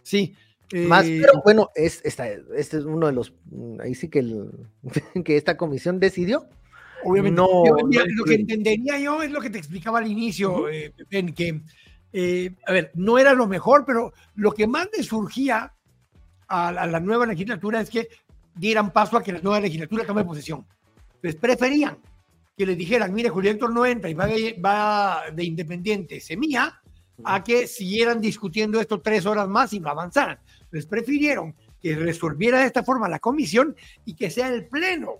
[0.04, 0.36] sí.
[0.72, 3.34] Más, eh, pero bueno, es, este es uno de los.
[3.80, 4.52] Ahí sí que, el,
[5.24, 6.46] que esta comisión decidió.
[7.02, 7.42] Obviamente.
[7.42, 11.60] No, lo que entendería yo es lo que te explicaba al inicio, en que
[12.16, 15.74] eh, a ver, no era lo mejor, pero lo que más le surgía
[16.46, 18.06] a la, nueva legislatura es que
[18.54, 20.64] dieran paso a que la nueva legislatura tome posesión.
[21.20, 21.98] Pues preferían
[22.56, 26.80] que les dijeran, mire, Julio Héctor no entra y va de, va de independiente semilla,
[27.24, 30.38] a que siguieran discutiendo esto tres horas más y no avanzaran.
[30.70, 33.74] Les prefirieron que resolviera de esta forma la comisión
[34.04, 35.14] y que sea el pleno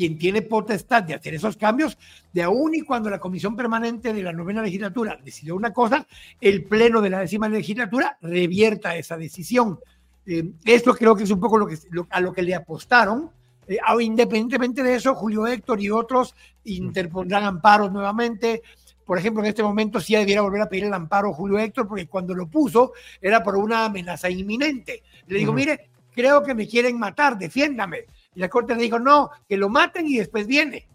[0.00, 1.98] quien tiene potestad de hacer esos cambios,
[2.32, 6.06] de aún y cuando la Comisión Permanente de la Novena Legislatura decidió una cosa,
[6.40, 9.78] el Pleno de la décima legislatura revierta esa decisión.
[10.24, 11.76] Eh, esto creo que es un poco lo que,
[12.08, 13.30] a lo que le apostaron.
[13.68, 16.34] Eh, independientemente de eso, Julio Héctor y otros
[16.64, 18.62] interpondrán amparos nuevamente.
[19.04, 22.06] Por ejemplo, en este momento sí debiera volver a pedir el amparo Julio Héctor, porque
[22.06, 25.02] cuando lo puso era por una amenaza inminente.
[25.26, 28.06] Le digo, mire, creo que me quieren matar, defiéndame.
[28.34, 30.86] Y la corte le dijo, no, que lo maten y después viene.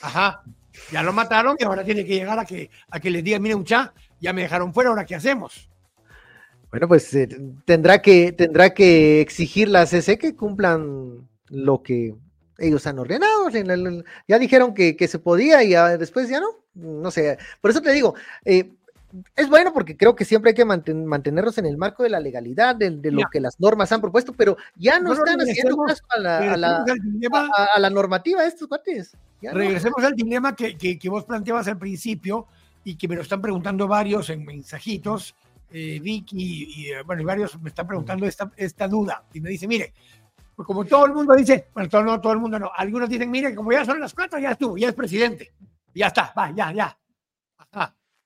[0.00, 0.42] Ajá,
[0.92, 3.56] ya lo mataron y ahora tiene que llegar a que, a que les digan, mire,
[3.56, 5.68] mucha, ya me dejaron fuera, ahora qué hacemos.
[6.70, 7.28] Bueno, pues eh,
[7.64, 12.14] tendrá, que, tendrá que exigir la CC que cumplan lo que
[12.58, 13.48] ellos han ordenado.
[14.26, 16.48] Ya dijeron que, que se podía y después ya no.
[16.74, 18.70] No sé, por eso te digo, eh,
[19.36, 22.76] es bueno porque creo que siempre hay que mantenernos en el marco de la legalidad,
[22.76, 27.90] de, lo que las normas han propuesto, pero ya no, están haciendo caso a la,
[27.90, 29.16] normativa estos cuates.
[29.40, 32.46] regresemos al dilema que, que, vos planteabas al principio
[32.84, 35.34] y que me lo están preguntando varios en mensajitos,
[35.70, 39.24] eh, Vicky y, eh, bueno, y varios me están preguntando esta, esta duda.
[39.32, 39.92] Y me dice, mire,
[40.54, 43.30] pues como todo el mundo dice, bueno, todo, no, todo el mundo no, algunos dicen,
[43.30, 45.52] mire, como ya son las cuatro, ya estuvo, ya es presidente,
[45.94, 46.98] ya está, va, ya, ya.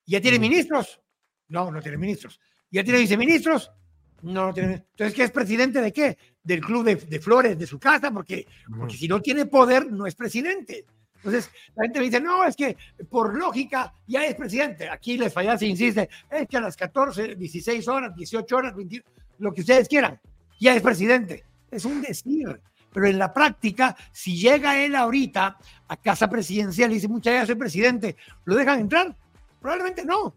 [0.07, 1.01] ¿Ya tiene ministros?
[1.49, 2.41] No, no tiene ministros.
[2.71, 3.71] ¿Ya tiene viceministros?
[4.23, 4.87] No, no tiene.
[4.91, 6.17] Entonces, ¿qué es presidente de qué?
[6.43, 10.15] Del club de, flores de su casa, porque, porque si no tiene poder, no es
[10.15, 10.87] presidente.
[11.17, 12.77] Entonces, la gente me dice, no, es que
[13.09, 14.89] por lógica ya es presidente.
[14.89, 19.05] Aquí les falla, se insiste, es que a las 14, 16 horas, 18 horas, 20,
[19.39, 20.21] lo que ustedes quieran,
[20.59, 21.45] ya es presidente.
[21.71, 22.61] Es un decir.
[22.93, 25.57] Pero en la práctica, si llega él ahorita
[25.89, 29.17] a casa presidencial y dice, muchas gracias, soy presidente, ¿lo dejan entrar?
[29.63, 30.35] Probablemente no.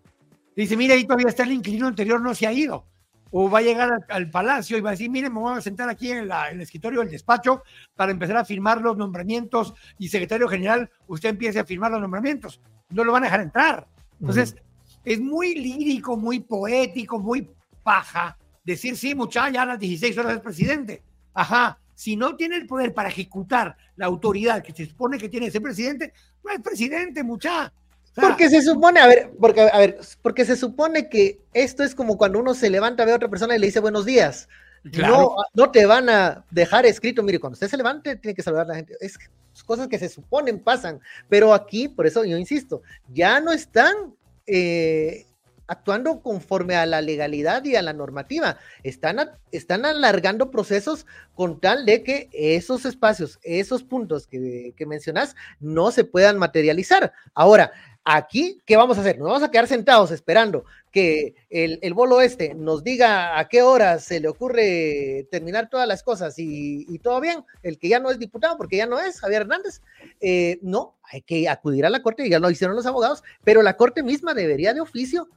[0.55, 2.85] Dice, mire, ahí todavía está el inquilino anterior, no se ha ido.
[3.31, 5.89] O va a llegar al, palacio y va a decir, mire, me voy a sentar
[5.89, 7.63] aquí en, el escritorio del despacho
[7.95, 12.61] para empezar a firmar los nombramientos y secretario general, usted empiece a firmar los nombramientos.
[12.91, 13.87] No lo van a dejar entrar.
[14.21, 14.55] Entonces,
[15.03, 17.49] es muy lírico, muy poético, muy
[17.83, 21.03] paja decir, sí, muchacha, ya a las 16 horas es presidente.
[21.33, 25.47] Ajá, si no tiene el poder para ejecutar la autoridad que se supone que tiene
[25.47, 27.71] ese presidente, no es presidente, muchacha.
[28.15, 32.17] Porque se supone, a ver, porque, a ver, porque se supone que esto es como
[32.17, 34.47] cuando uno se levanta, ve a otra persona y le dice buenos días.
[34.83, 38.65] No, no te van a dejar escrito, mire, cuando usted se levante, tiene que saludar
[38.65, 38.95] a la gente.
[39.01, 39.17] Es
[39.65, 44.13] cosas que se suponen pasan, pero aquí, por eso yo insisto, ya no están
[44.45, 45.25] eh,
[45.67, 48.57] actuando conforme a la legalidad y a la normativa.
[48.83, 55.35] Están, están alargando procesos con tal de que esos espacios, esos puntos que, que mencionas,
[55.59, 57.13] no se puedan materializar.
[57.33, 57.71] Ahora,
[58.07, 59.17] Aquí, ¿qué vamos a hacer?
[59.17, 63.97] Nos vamos a quedar sentados esperando que el, bolo este nos diga a qué hora
[63.97, 68.19] se le ocurre terminar todas las cosas y, todo bien, el que ya no es
[68.19, 69.81] diputado, porque ya no es Javier Hernández.
[70.21, 73.63] Eh, no, hay que acudir a la corte, y ya lo hicieron los abogados, pero
[73.63, 75.27] la corte misma debería de oficio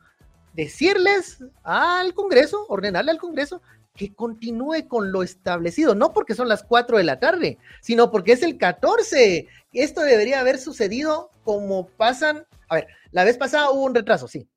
[0.52, 3.62] decirles al Congreso, ordenarle al Congreso
[3.94, 8.32] que continúe con lo establecido, no porque son las 4 de la tarde, sino porque
[8.32, 9.48] es el 14.
[9.72, 14.48] Esto debería haber sucedido como pasan a ver, la vez pasada hubo un retraso, sí.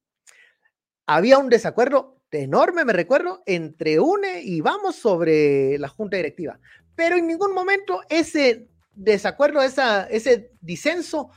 [1.05, 6.59] Había un desacuerdo enorme, me recuerdo, entre UNE y Vamos sobre la junta directiva.
[6.95, 11.31] Pero en ningún momento ese desacuerdo, esa, ese disenso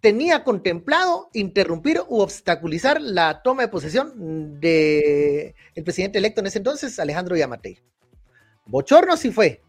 [0.00, 6.58] tenía contemplado interrumpir u obstaculizar la toma de posesión del el presidente electo en ese
[6.58, 7.78] entonces, Alejandro Yamatei.
[8.66, 9.62] Bochorno sí fue,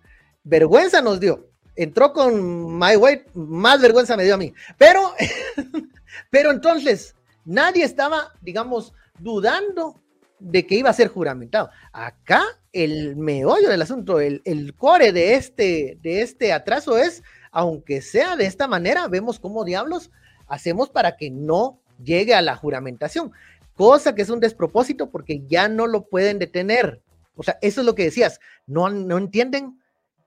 [0.44, 1.53] vergüenza nos dio.
[1.76, 4.54] Entró con My Way, más vergüenza me dio a mí.
[4.78, 5.14] Pero,
[6.30, 10.00] pero entonces, nadie estaba, digamos, dudando
[10.40, 11.70] de que iba a ser juramentado.
[11.92, 18.02] Acá el meollo del asunto, el, el core de este, de este atraso es, aunque
[18.02, 20.12] sea de esta manera, vemos cómo diablos
[20.48, 23.32] hacemos para que no llegue a la juramentación,
[23.76, 27.02] cosa que es un despropósito porque ya no lo pueden detener.
[27.36, 29.80] O sea, eso es lo que decías, no, no entienden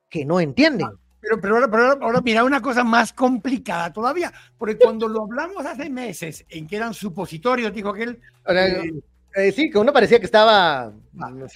[0.09, 0.89] que no entienden.
[1.29, 5.91] Pero, pero, ahora, ahora, mira una cosa más complicada todavía, porque cuando lo hablamos hace
[5.91, 8.21] meses en que eran supositorios, dijo aquel...
[8.49, 8.93] Eh,
[9.35, 11.47] eh, sí, que uno parecía que estaba ah, cuando,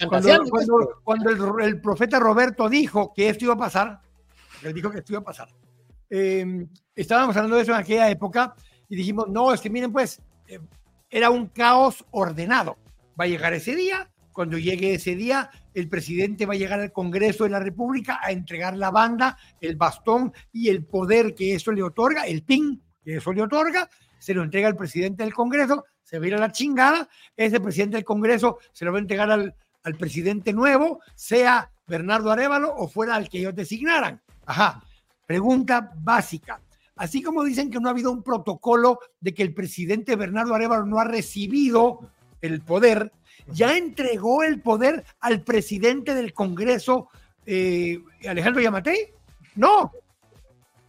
[0.49, 4.01] cuando, cuando el, el, profeta Roberto dijo que esto iba a pasar,
[4.61, 5.47] él dijo que esto iba a pasar.
[6.09, 8.53] Eh, estábamos hablando de eso en aquella época
[8.89, 10.59] y dijimos, no, es que miren, pues eh,
[11.09, 12.77] era un caos ordenado.
[13.19, 16.91] Va a llegar ese día, cuando llegue ese día, el presidente va a llegar al
[16.91, 21.71] Congreso de la República a entregar la banda, el bastón y el poder que eso
[21.71, 25.85] le otorga, el PIN que eso le otorga, se lo entrega al presidente del Congreso,
[26.03, 29.01] se va a ir a la chingada, ese presidente del Congreso se lo va a
[29.01, 34.21] entregar al, al presidente nuevo, sea Bernardo Arevalo o fuera al que ellos designaran.
[34.45, 34.83] Ajá.
[35.25, 36.61] Pregunta básica.
[36.95, 40.85] Así como dicen que no ha habido un protocolo de que el presidente Bernardo Arevalo
[40.85, 43.11] no ha recibido el poder,
[43.53, 47.09] ya entregó el poder al presidente del Congreso,
[47.45, 49.13] eh, Alejandro Yamatei.
[49.55, 49.91] No.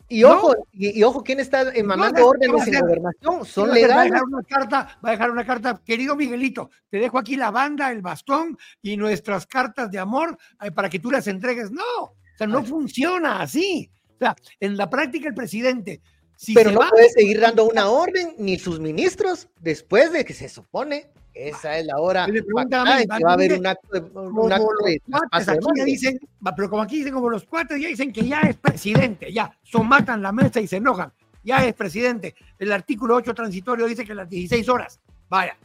[0.08, 3.46] Y ojo, y, ojo, ¿quién está emanando órdenes en gobernación?
[3.46, 3.96] Son legales.
[3.96, 7.36] Va a, dejar una carta, va a dejar una carta, querido Miguelito, te dejo aquí
[7.36, 11.70] la banda, el bastón y nuestras cartas de amor eh, para que tú las entregues.
[11.70, 13.90] No, o sea, no funciona así.
[14.16, 16.02] O sea, en la práctica el presidente
[16.42, 20.48] si pero no puede seguir dando una orden ni sus ministros después de que se
[20.48, 25.00] supone esa es la hora que va a haber un acto de, un acto de,
[25.32, 26.20] aquí dicen,
[26.56, 30.22] pero como aquí dicen como los cuatro ya dicen que ya es presidente, ya somatan
[30.22, 32.34] la mesa y se enojan, ya es presidente.
[32.58, 35.00] El artículo 8 transitorio dice que las 16 horas.
[35.28, 35.56] Vaya,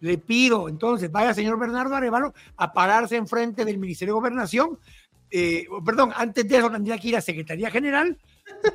[0.00, 4.78] le pido entonces, vaya señor Bernardo Arevalo a pararse enfrente del Ministerio de Gobernación.
[5.30, 8.18] Eh, perdón, antes de eso tendría que ir a Secretaría General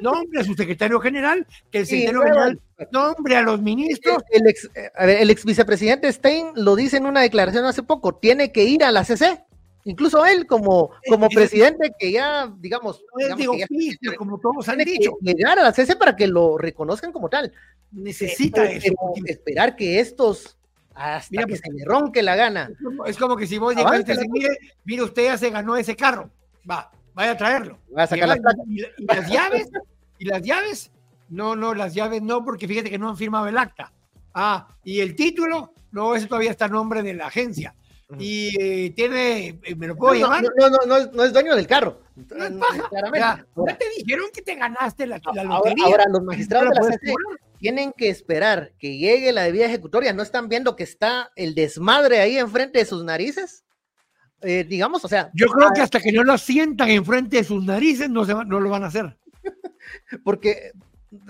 [0.01, 2.59] nombre a su secretario general, que el secretario general
[2.91, 4.23] nombre a los ministros.
[4.31, 8.63] El, ex, el ex vicepresidente Stein lo dice en una declaración hace poco, tiene que
[8.63, 9.43] ir a la CC.
[9.85, 13.01] Incluso él como, como presidente que ya, digamos,
[14.17, 15.11] como todos han dicho.
[15.21, 17.53] llegar a la CC para que lo reconozcan como tal.
[17.91, 18.93] Necesita eso.
[19.25, 20.57] Esperar que estos
[20.93, 22.69] hasta que pues, se le ronque la gana.
[23.05, 26.31] Es como que si vos llegas y mire, mire, usted ya se ganó ese carro.
[26.69, 27.79] Va, vaya a traerlo.
[27.95, 29.69] a sacar la y, y, las llaves,
[30.19, 30.91] y las llaves,
[31.29, 33.91] no, no, las llaves no, porque fíjate que no han firmado el acta.
[34.35, 37.73] Ah, y el título, no, ese todavía está a nombre de la agencia.
[38.19, 40.43] Y eh, tiene, eh, me lo puedo no, llevar.
[40.43, 41.99] No, no, no, no, es, dueño del carro.
[42.15, 42.87] No es paja.
[42.87, 43.19] Claramente.
[43.67, 45.85] Ya, te dijeron que te ganaste la, la lotería.
[45.85, 47.13] Ahora, los magistrados de la CC
[47.59, 50.13] tienen que esperar que llegue la debida ejecutoria.
[50.13, 53.65] ¿No están viendo que está el desmadre ahí enfrente de sus narices?
[54.41, 55.31] Eh, digamos, o sea.
[55.33, 58.59] Yo creo que hasta que no lo sientan enfrente de sus narices no, se no
[58.59, 59.17] lo van a hacer.
[60.23, 60.71] Porque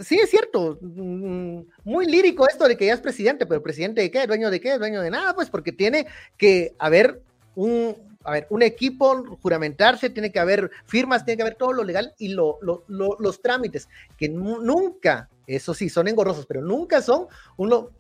[0.04, 4.12] sí es cierto, mm, muy lírico esto de que ya es presidente, pero presidente de
[4.12, 7.22] qué, dueño de qué, dueño de nada, pues porque tiene que haber
[7.56, 11.84] un, a ver, un equipo, juramentarse, tiene que haber firmas, tiene que haber todo lo
[11.84, 13.88] legal y lo, lo, los trámites,
[14.18, 17.28] que nunca, eso sí, son engorrosos, pero nunca son
[17.58, 17.92] uno,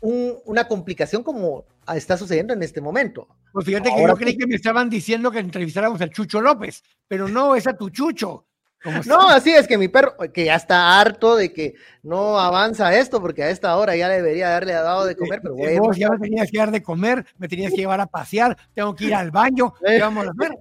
[0.00, 1.64] un, una complicación como
[1.94, 3.28] está sucediendo en este momento.
[3.52, 7.28] Pues fíjate que yo creí que me estaban diciendo que entrevistáramos al Chucho López, pero
[7.28, 8.46] no, es a tu Chucho.
[9.06, 13.20] No, así es que mi perro, que ya está harto de que no avanza esto,
[13.20, 15.82] porque a esta hora ya debería haberle dado de comer, pero bueno.
[15.82, 18.94] Vos ya me tenías que dar de comer, me tenías que llevar a pasear, tengo
[18.94, 20.56] que ir al baño, ¿qué vamos a hacer?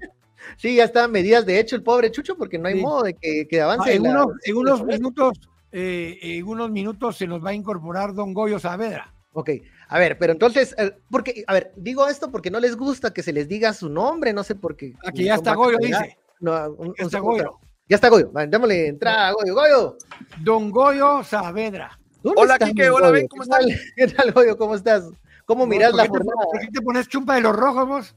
[0.58, 3.48] Sí, ya están medidas de hecho el pobre Chucho, porque no hay modo de que,
[3.48, 3.94] que avance.
[3.94, 5.40] en, unos, en, unos, minutos,
[5.72, 9.14] eh, en unos minutos se nos va a incorporar don Goyo Saavedra.
[9.34, 9.50] Ok,
[9.92, 13.22] a ver, pero entonces, eh, porque, a ver, digo esto porque no les gusta que
[13.22, 14.94] se les diga su nombre, no sé por qué.
[15.06, 16.18] Aquí ya está Goyo, dice.
[16.40, 17.60] No, un, ya está Goyo.
[17.90, 19.54] Ya está Goyo, démosle entrada a Goyo.
[19.54, 19.98] Goyo.
[20.40, 22.00] Don Goyo Saavedra.
[22.24, 23.66] Hola, Kike, hola, Ben, ¿cómo estás?
[23.98, 24.58] ¿Qué tal, Goyo?
[24.58, 25.10] ¿Cómo estás?
[25.46, 26.46] ¿Cómo miras la jornada?
[26.50, 28.16] ¿Por qué te pones chumpa de los rojos vos?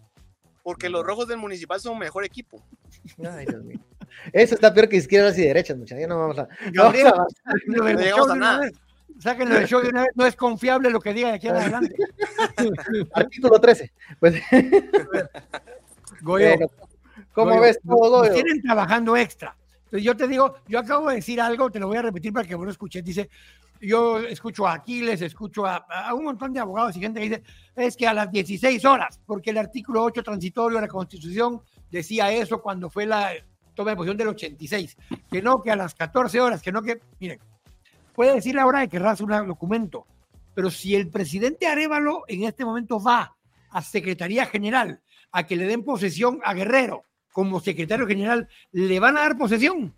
[0.62, 2.64] Porque los rojos del municipal son un mejor equipo.
[3.28, 3.80] Ay, Dios mío.
[4.32, 6.02] Eso está peor que izquierdas y derechas, muchachos.
[6.02, 6.48] Ya no vamos a.
[6.72, 7.12] Gabriel,
[7.66, 8.70] no, no llegamos a nada.
[9.18, 11.56] Sáquenlo del show de una vez, no es confiable lo que diga de aquí en
[11.56, 11.94] adelante.
[13.14, 13.92] Artículo 13.
[14.20, 14.42] Pues...
[16.22, 16.70] Goyo,
[17.32, 18.32] ¿Cómo Goyo, ves todo, Goyo?
[18.32, 19.56] Tienen trabajando extra.
[19.84, 22.46] Entonces yo te digo, yo acabo de decir algo, te lo voy a repetir para
[22.46, 23.04] que vos lo escuches.
[23.04, 23.28] Dice,
[23.80, 27.42] yo escucho a Aquiles, escucho a, a, un montón de abogados y gente que dice,
[27.76, 31.60] es que a las 16 horas, porque el artículo 8 transitorio de la Constitución
[31.90, 33.32] decía eso cuando fue la
[33.74, 34.96] toma de posición del 86,
[35.30, 37.40] que no, que a las 14 horas, que no, que, miren,
[38.14, 40.06] puede decir la hora que raza un documento,
[40.54, 43.36] pero si el presidente Arevalo en este momento va
[43.70, 45.00] a Secretaría General
[45.32, 49.92] a que le den posesión a Guerrero como secretario general, ¿le van a dar posesión?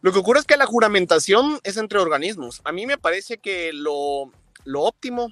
[0.00, 2.60] Lo que ocurre es que la juramentación es entre organismos.
[2.62, 4.30] A mí me parece que lo,
[4.64, 5.30] lo óptimo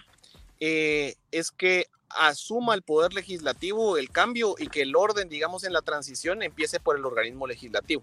[0.59, 5.73] eh, es que asuma el poder legislativo el cambio y que el orden, digamos, en
[5.73, 8.03] la transición empiece por el organismo legislativo.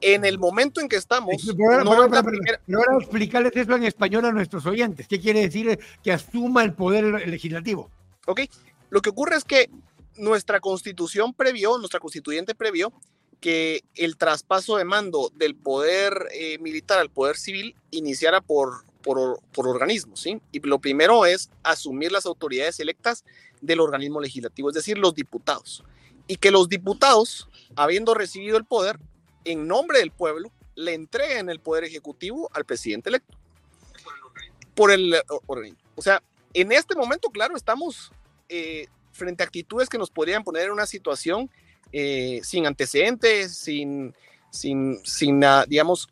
[0.00, 1.34] En el momento en que estamos...
[1.56, 2.22] Pero ahora,
[2.66, 5.08] no explicarles eso en español a nuestros oyentes.
[5.08, 7.90] ¿Qué quiere decir que asuma el poder legislativo?
[8.26, 8.42] Ok,
[8.90, 9.70] lo que ocurre es que
[10.16, 12.92] nuestra constitución previó, nuestra constituyente previó
[13.40, 19.40] que el traspaso de mando del poder eh, militar al poder civil iniciara por, por,
[19.52, 20.40] por, organismos, ¿sí?
[20.50, 23.24] Y lo primero es asumir las autoridades electas
[23.60, 25.84] del organismo legislativo, es decir, los diputados.
[26.26, 28.98] Y que los diputados, habiendo recibido el poder,
[29.44, 33.36] en nombre del pueblo, le entreguen el poder ejecutivo al presidente electo.
[34.74, 35.14] Por el
[35.46, 35.78] organismo.
[35.94, 36.22] O sea,
[36.52, 38.10] en este momento, claro, estamos
[38.48, 41.50] eh, frente a actitudes que nos podrían poner en una situación
[41.92, 44.14] eh, sin antecedentes, sin,
[44.50, 46.08] sin, sin digamos,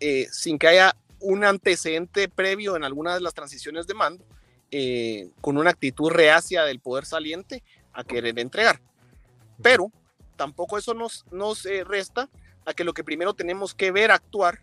[0.00, 4.24] eh, sin que haya un antecedente previo en alguna de las transiciones de mando,
[4.70, 7.62] eh, con una actitud reacia del poder saliente
[7.92, 8.80] a querer entregar.
[9.62, 9.92] Pero
[10.36, 12.30] tampoco eso nos, nos resta
[12.68, 14.60] a que lo que primero tenemos que ver actuar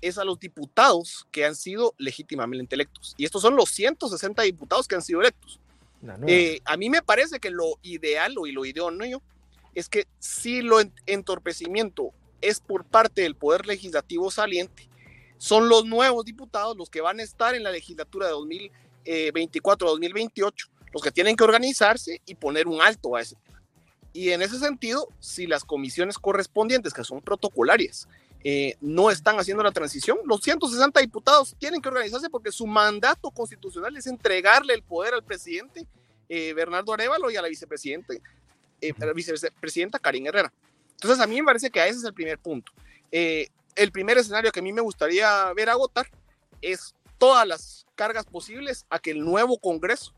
[0.00, 3.16] es a los diputados que han sido legítimamente electos.
[3.18, 5.58] Y estos son los 160 diputados que han sido electos.
[6.64, 9.20] a mí me parece que lo ideal o y lo idóneo
[9.74, 14.88] es que si lo entorpecimiento es por parte del Poder Legislativo saliente,
[15.36, 18.34] son los nuevos diputados los que van a estar en la legislatura de
[19.04, 20.52] 2024-2028,
[20.92, 23.47] los que tienen que organizarse y poner un alto a ese tema.
[24.12, 28.08] Y en ese sentido, si las comisiones correspondientes, que son protocolarias,
[28.44, 33.30] eh, no están haciendo la transición, los 160 diputados tienen que organizarse porque su mandato
[33.30, 35.86] constitucional es entregarle el poder al presidente
[36.28, 40.52] eh, Bernardo Arevalo y a la eh, vicepresidenta Karin Herrera.
[40.92, 42.72] Entonces, a mí me parece que ese es el primer punto.
[43.10, 46.08] El primer escenario que a mí me gustaría ver agotar
[46.60, 50.12] es todas las cargas posibles a que el nuevo Congreso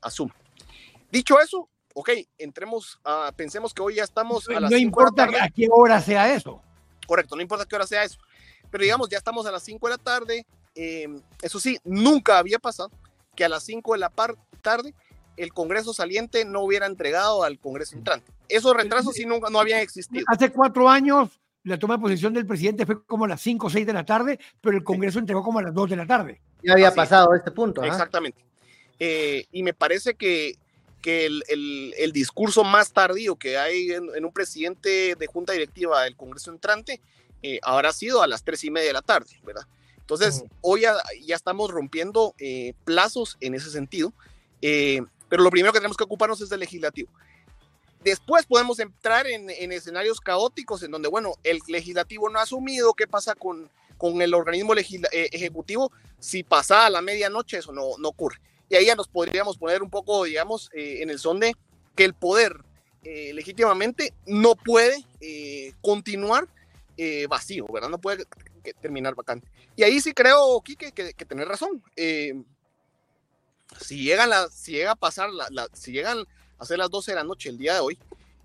[0.00, 0.34] asuma.
[1.10, 5.48] Dicho eso, ok, entremos a, pensemos que hoy ya estamos a las No importa a
[5.48, 6.60] qué hora sea eso.
[7.06, 8.18] Correcto, no importa qué hora sea eso.
[8.70, 10.46] Pero digamos, ya estamos a las 5 de la tarde.
[11.42, 12.90] eso sí, nunca había pasado
[13.34, 14.12] que a las 5 de la
[14.60, 14.94] tarde
[15.36, 18.32] el Congreso saliente no hubiera entregado al Congreso entrante.
[18.48, 20.24] Esos retrasos sí nunca no habían existido.
[20.28, 23.70] Hace cuatro años la toma de posición del presidente fue como a las 5 o
[23.70, 26.40] 6 de la tarde, pero el Congreso entregó como a las 2 de la tarde.
[26.62, 27.82] Ya había pasado este punto.
[27.82, 28.44] Exactamente.
[28.98, 30.56] Eh, y me parece que,
[31.04, 31.44] que el,
[31.98, 36.98] el, discurso más tardío que hay en, un presidente de junta directiva del Congreso entrante
[37.42, 39.66] eh, habrá sido a las 3 y media de la tarde, ¿verdad?
[39.98, 44.14] Entonces, hoy ya, ya, estamos rompiendo eh, plazos en ese sentido.
[44.62, 47.10] Eh, pero lo primero que tenemos que ocuparnos es del legislativo.
[48.02, 53.06] Después podemos entrar en, escenarios caóticos en donde, bueno, el legislativo no ha asumido qué
[53.06, 58.08] pasa con, con el organismo eh, ejecutivo si pasa a la medianoche, eso no, no
[58.08, 58.40] ocurre.
[58.68, 61.54] Y ahí ya nos podríamos poner un poco, digamos, eh, en el son de
[61.94, 62.56] que el poder
[63.02, 65.04] eh, legítimamente no puede
[65.80, 66.48] continuar
[67.28, 67.88] vacío, ¿verdad?
[67.88, 68.24] No puede
[68.80, 69.48] terminar vacante.
[69.74, 71.82] Y ahí sí creo, Quique, que, que tener razón
[73.80, 76.24] si llegan la, si llega a pasar, la, si llegan
[76.58, 77.98] a ser las 12 de la noche el día de hoy,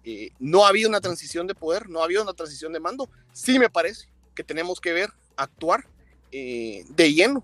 [0.03, 3.09] eh, no ha habido una transición de poder, no ha habido una transición de mando,
[3.33, 5.85] sí me parece que tenemos que ver, actuar
[6.31, 7.43] eh, de lleno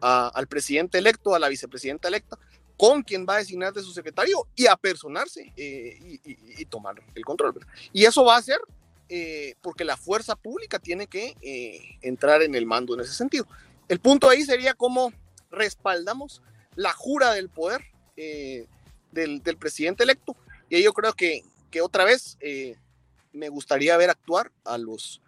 [0.00, 2.38] al presidente electo, a la vicepresidenta electa,
[2.76, 7.24] con quien va a designar de su secretario y a personarse eh, y, tomar el
[7.24, 7.66] control.
[7.92, 8.60] Y eso va a ser
[9.62, 13.46] porque la fuerza pública tiene que entrar en el mando en ese sentido.
[13.88, 15.12] El punto ahí sería cómo
[15.50, 16.42] respaldamos
[16.76, 17.82] la jura del poder
[18.16, 18.66] eh,
[19.12, 20.36] del, presidente electo.
[20.68, 22.76] Y yo creo que, que otra vez eh,
[23.32, 25.22] me gustaría ver actuar a los,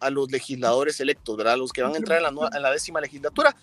[0.00, 1.58] a los legisladores electos, ¿verdad?
[1.58, 3.54] Los que van a entrar en la, en la décima legislatura.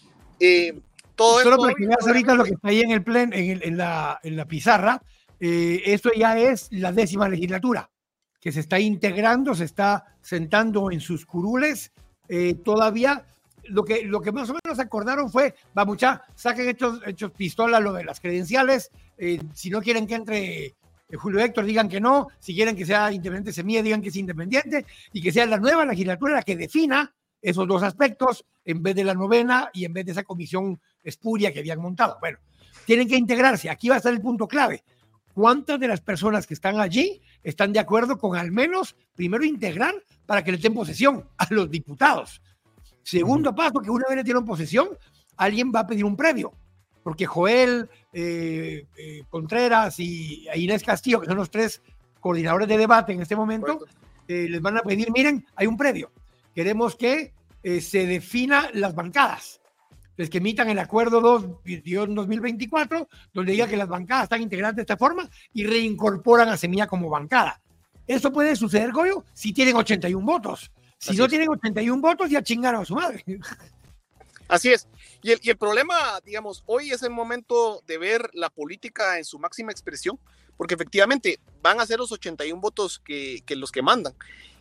[0.42, 0.82] Eh,
[1.16, 3.78] todo Solo para que veas ahorita lo que está ahí en el plen, en, en,
[3.78, 5.02] la, en la pizarra,
[5.40, 7.90] eso ya es la décima legislatura,
[8.40, 11.92] que se está integrando, se está sentando en sus curules.
[12.64, 13.26] todavía
[13.66, 17.82] lo que, lo que más o menos acordaron fue, va mucha, saquen hechos, hechos pistolas
[17.82, 20.76] lo de las credenciales, eh, si no quieren que entre
[21.14, 24.86] Julio Héctor digan que no, si quieren que sea independiente Semilla, digan que es independiente
[25.12, 29.04] y que sea la nueva legislatura la que defina esos dos aspectos en vez de
[29.04, 32.18] la novena y en vez de esa comisión espuria que habían montado.
[32.20, 32.38] Bueno,
[32.86, 33.70] tienen que integrarse.
[33.70, 34.84] Aquí va a estar el punto clave.
[35.34, 39.96] ¿Cuántas de las personas que están allí están de acuerdo con al menos primero integrar
[40.26, 42.42] para que le den posesión a los diputados?
[43.04, 44.90] Segundo paso, que una vez le dieron posesión,
[45.38, 46.54] alguien va a pedir un previo,
[47.04, 51.82] porque Joel, eh, eh, Contreras y Inés Castillo, que son los tres
[52.20, 53.80] coordinadores de debate en este momento,
[54.28, 56.12] eh, les van a pedir, miren, hay un previo.
[56.56, 57.34] Queremos que
[57.64, 59.62] se defina las bancadas
[60.18, 61.46] les que emitan el acuerdo 2
[62.14, 66.86] 2024, donde diga que las bancadas están integradas de esta forma y reincorporan a Semilla
[66.86, 67.60] como bancada.
[68.06, 70.72] Eso puede suceder, Goyo, si tienen 81 votos.
[71.00, 73.24] Si no tienen 81 votos, ya chingaron a su madre.
[74.48, 74.88] Así es.
[75.24, 75.96] Y el, y el, problema,
[76.26, 80.20] digamos, hoy es el momento de ver la política en su máxima expresión,
[80.58, 84.14] porque efectivamente van a ser los 81 votos que, que los que mandan.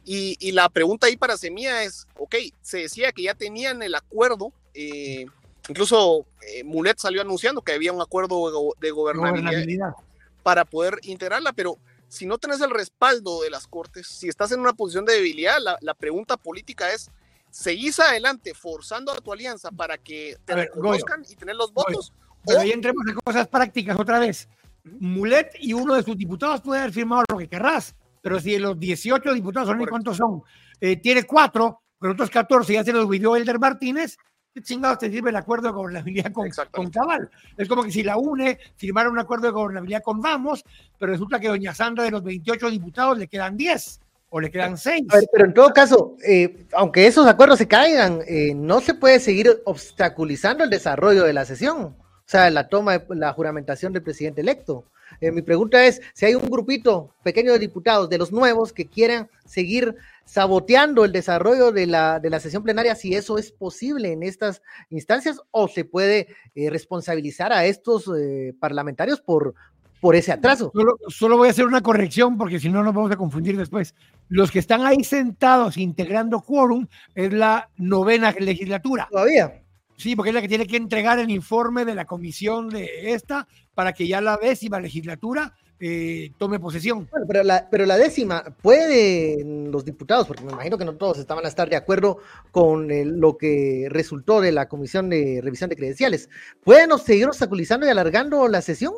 [0.05, 3.95] Y, y, la pregunta ahí para Semilla es, ok, se decía que ya tenían el
[3.95, 5.27] acuerdo eh,
[5.69, 9.95] Incluso eh, Mulet salió anunciando que había un acuerdo de gobernabilidad,
[10.43, 11.79] para poder integrarla, pero
[12.09, 15.59] si no tenés el respaldo de las Cortes, si estás en una posición de debilidad,
[15.81, 17.11] la, pregunta política es,
[17.51, 22.13] ¿seguís adelante forzando a tu alianza para que te reconozcan y tener los votos?
[22.45, 24.49] Pero ahí entremos en cosas prácticas otra vez.
[24.83, 28.79] Mulet y uno de sus diputados puede haber firmado lo que querrás, pero si los
[28.79, 30.43] 18 diputados, son cuántos son,
[30.81, 34.17] eh, tiene cuatro, pero otros 14 ya se los olvidó Elder Martínez,
[34.53, 37.31] ¿qué chingados te sirve el acuerdo de gobernabilidad con, con Cabal?
[37.57, 40.65] Es como que si la UNE firmara un acuerdo de gobernabilidad con Vamos,
[40.99, 44.01] pero resulta que doña Sandra de los 28 diputados le quedan 10
[44.31, 45.07] o le quedan 6.
[45.33, 49.61] pero en todo caso, eh, aunque esos acuerdos se caigan, eh, no se puede seguir
[49.65, 51.97] obstaculizando el desarrollo de la sesión, o
[52.27, 54.85] sea, la toma, de, la juramentación del presidente electo.
[55.21, 58.87] Eh, mi pregunta es si hay un grupito pequeño de diputados, de los nuevos, que
[58.87, 59.95] quieran seguir
[60.25, 64.63] saboteando el desarrollo de la, de la sesión plenaria, si eso es posible en estas
[64.89, 69.55] instancias o se puede eh, responsabilizar a estos eh, parlamentarios por,
[70.01, 70.71] por ese atraso.
[70.73, 73.95] Solo, solo, voy a hacer una corrección porque si no nos vamos a confundir después.
[74.29, 79.09] Los que están ahí sentados integrando quórum es la novena legislatura.
[79.11, 79.63] Todavía.
[80.01, 83.47] Sí, porque es la que tiene que entregar el informe de la comisión de esta
[83.75, 87.07] para que ya la décima legislatura eh, tome posesión.
[87.11, 91.19] Bueno, pero la, pero la décima, ¿puede los diputados, porque me imagino que no todos
[91.19, 92.17] estaban a estar de acuerdo
[92.51, 92.89] con
[93.21, 96.31] lo que resultó de la comisión de revisión de credenciales,
[96.65, 98.95] ¿pueden seguir obstaculizando y alargando la sesión?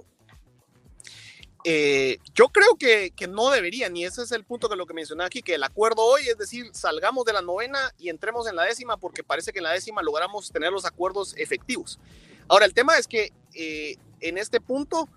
[1.65, 5.25] Eh, yo creo que, no deberían, y ese es el punto que lo que mencioné
[5.25, 8.65] aquí, que el acuerdo hoy es decir, salgamos de la novena y entremos en la
[8.65, 12.01] décima, porque parece que en la décima logramos tener los acuerdos efectivos.
[12.49, 15.09] Ahora, el tema es que eh, en este punto,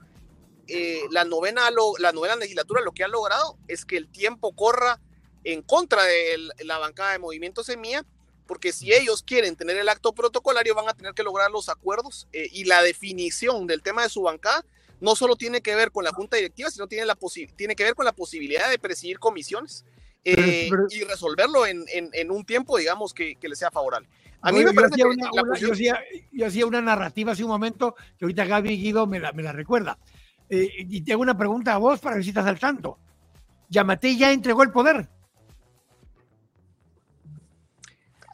[0.68, 1.64] eh, la, novena,
[2.00, 5.00] la novena legislatura lo que ha logrado es que el tiempo corra
[5.43, 8.06] en contra de la bancada de Movimiento Semilla,
[8.46, 12.28] porque si ellos quieren tener el acto protocolario, van a tener que lograr los acuerdos
[12.32, 14.64] y la definición del tema de su bancada
[15.02, 17.18] no solo tiene que ver con la junta directiva, sino tiene, la
[17.56, 19.86] tiene que ver con la posibilidad de presidir comisiones
[20.24, 24.08] eh, y resolverlo en, en, un tiempo, digamos, que, que le sea favorable.
[24.41, 25.30] A mí me parece que una,
[25.60, 26.00] yo, hacía,
[26.32, 29.52] yo, hacía, una narrativa hace un momento que ahorita Gaby Guido me la, me la
[29.52, 29.98] recuerda.
[30.50, 33.00] Eh, y tengo una pregunta a vos para ver si estás al tanto.
[33.70, 35.10] Yamate ya entregó el poder.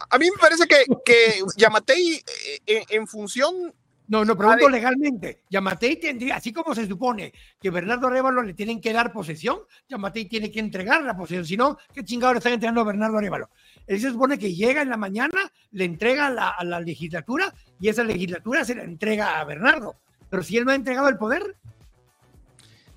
[0.10, 2.22] A mí me parece que, que Yamatei,
[2.66, 3.74] eh, en, función
[4.08, 5.44] no, no, pregunto legalmente.
[5.50, 10.26] Yamatei tendría, así como se supone que Bernardo Arevalo le tienen que dar posesión, Yamatei
[10.26, 11.46] tiene que entregar la posesión.
[11.46, 13.50] Si no, ¿qué chingados le están entregando a Bernardo Arevalo?
[13.88, 18.04] Él se supone que llega en la mañana, le entrega a la legislatura y esa
[18.04, 19.96] legislatura se la entrega a Bernardo.
[20.30, 21.56] Pero si él no ha entregado el poder.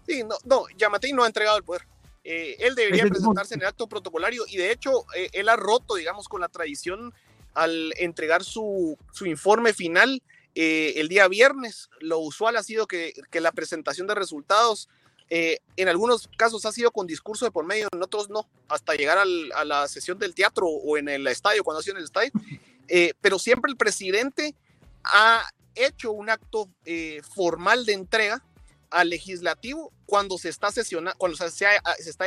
[0.07, 1.83] Sí, no, no, Yamatei no ha entregado el poder.
[2.23, 5.97] Eh, él debería presentarse en el acto protocolario y de hecho eh, él ha roto,
[5.97, 7.13] digamos, con la tradición
[7.53, 10.23] al entregar su, su informe final
[10.55, 11.89] eh, el día viernes.
[12.01, 14.89] Lo usual ha sido que, la presentación de resultados
[15.31, 18.95] eh, en algunos casos ha sido con discurso de por medio, en otros no, hasta
[18.95, 22.05] llegar a la sesión del teatro o en el estadio, cuando ha sido en el
[22.05, 22.33] estadio.
[22.89, 24.55] Eh, pero siempre el presidente
[25.05, 26.69] ha hecho un acto
[27.35, 28.45] formal de entrega
[28.91, 32.27] al legislativo cuando se está sesionando, cuando se, está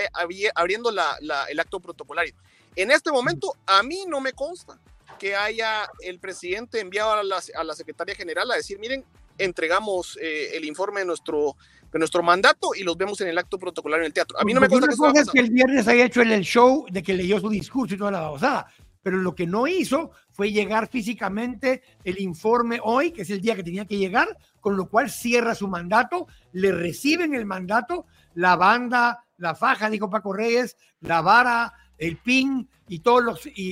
[0.56, 2.36] abriendo el acto protocolario.
[2.76, 4.80] En este momento, a mí no me consta
[5.18, 9.04] que haya el presidente enviado a la, a la secretaria general a decir, miren,
[9.38, 11.56] entregamos eh, el informe de nuestro,
[11.92, 14.40] de nuestro mandato y los vemos en el acto protocolario en el teatro.
[14.40, 14.76] A mí no me que,
[15.20, 18.12] es que el viernes haya hecho el, show de que leyó su discurso y toda
[18.12, 18.68] la babosada,
[19.02, 23.56] pero lo que no hizo fue llegar físicamente el informe hoy, que es el día
[23.56, 28.56] que tenía que llegar, con lo cual cierra su mandato, le reciben el mandato, la
[28.56, 33.24] banda, la faja, dijo Paco Reyes, la vara, el pin y todos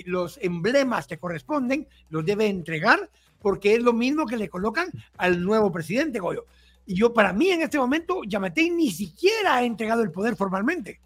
[0.06, 3.10] los, emblemas que corresponden, los debe entregar
[3.42, 6.46] porque es lo mismo que le colocan al nuevo presidente, Goyo.
[6.88, 11.00] Y yo, para mí, en este momento, Yamatei ni siquiera ha entregado el poder formalmente.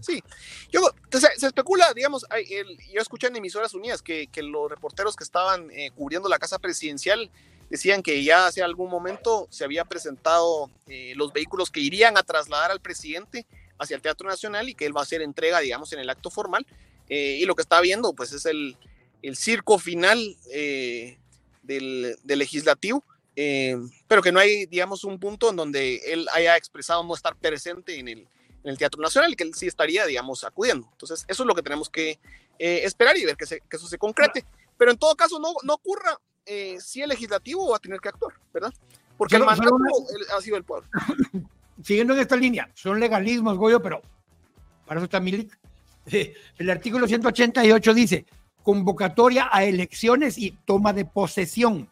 [0.00, 0.22] Sí,
[0.70, 0.80] yo,
[1.10, 2.26] se, especula, digamos,
[2.92, 7.30] yo escuché en emisoras unidas que, los reporteros que estaban eh, cubriendo la casa presidencial
[7.68, 12.22] decían que ya hace algún momento se había presentado eh, los vehículos que irían a
[12.22, 13.46] trasladar al presidente
[13.78, 16.30] hacia el Teatro Nacional y que él va a hacer entrega, digamos, en el acto
[16.30, 16.66] formal.
[17.08, 18.76] Eh, y lo que está viendo, pues, es el,
[19.22, 20.36] el circo final
[21.62, 23.04] del, del, legislativo,
[23.34, 27.98] pero que no hay, digamos, un punto en donde él haya expresado no estar presente
[27.98, 28.28] en el,
[28.64, 30.88] en el Teatro Nacional, que él sí estaría, digamos, acudiendo.
[30.92, 32.18] Entonces, eso es lo que tenemos que
[32.58, 34.44] eh, esperar y ver que, eso se concrete.
[34.76, 38.08] Pero en todo caso, no, no ocurra, eh, si el legislativo va a tener que
[38.08, 38.72] actuar, ¿verdad?
[39.16, 39.76] Porque el mandato
[40.36, 40.88] ha sido el pueblo.
[41.82, 44.02] Siguiendo en esta línea, son legalismos, Goyo, pero
[44.86, 45.58] para eso está Milik.
[46.06, 48.26] El artículo 188 dice,
[48.62, 51.88] convocatoria a elecciones y toma de posesión.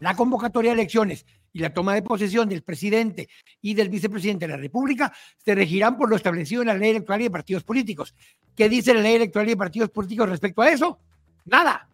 [0.00, 3.28] La convocatoria a elecciones y la toma de posesión del presidente
[3.60, 5.12] y del vicepresidente de la República
[5.44, 8.14] se regirán por lo establecido en la ley electoral y de partidos políticos.
[8.54, 10.98] ¿Qué dice la ley electoral y de partidos políticos respecto a eso?
[11.44, 11.88] Nada.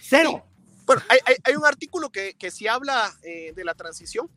[0.00, 0.44] Cero.
[0.84, 4.30] Bueno, hay, un artículo que, que sí habla eh, de la transición,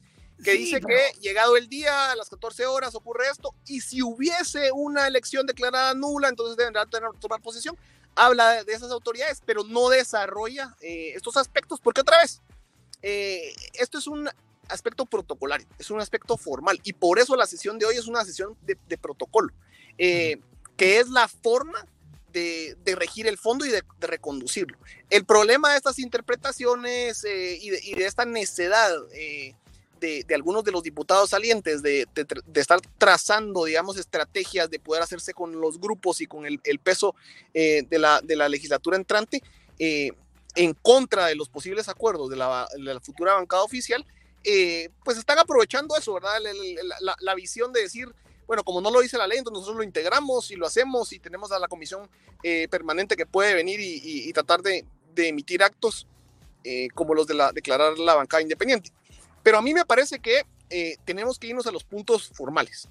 [0.44, 4.72] que dice que llegado el día, a las 14 horas ocurre esto, y si hubiese
[4.72, 6.74] una elección declarada nula, entonces deben
[7.20, 7.78] tomar posesión.
[8.16, 12.42] Habla de, esas autoridades, pero no desarrolla eh, estos aspectos, porque otra vez,
[13.02, 14.30] eh, esto es un
[14.68, 18.24] aspecto protocolario, es un aspecto formal y por eso la sesión de hoy es una
[18.24, 19.54] sesión de, protocolo,
[19.98, 20.40] eh,
[20.78, 21.86] que es la forma
[22.32, 24.78] de, regir el fondo y de, reconducirlo.
[25.10, 28.92] El problema de estas interpretaciones eh, y, de, esta necedad
[30.00, 32.08] de, algunos de los diputados salientes de,
[32.56, 37.16] estar trazando, digamos, estrategias de poder hacerse con los grupos y con el, peso
[37.54, 39.41] de la, de, la, legislatura entrante,
[40.56, 42.68] en contra de los posibles acuerdos de la,
[43.02, 44.06] futura bancada oficial,
[44.43, 46.39] eh, pues están aprovechando eso, ¿verdad?
[47.20, 48.14] La, visión de decir,
[48.47, 51.20] bueno, como no lo dice la ley, entonces nosotros lo integramos y lo hacemos y
[51.20, 52.10] tenemos a la comisión
[52.43, 54.86] eh, permanente que puede venir y, tratar de,
[55.16, 56.08] emitir actos
[56.64, 58.91] eh, como los de la, declarar la bancada independiente.
[59.44, 60.44] Pero a mí me parece que
[61.04, 62.88] tenemos que irnos a los puntos formales.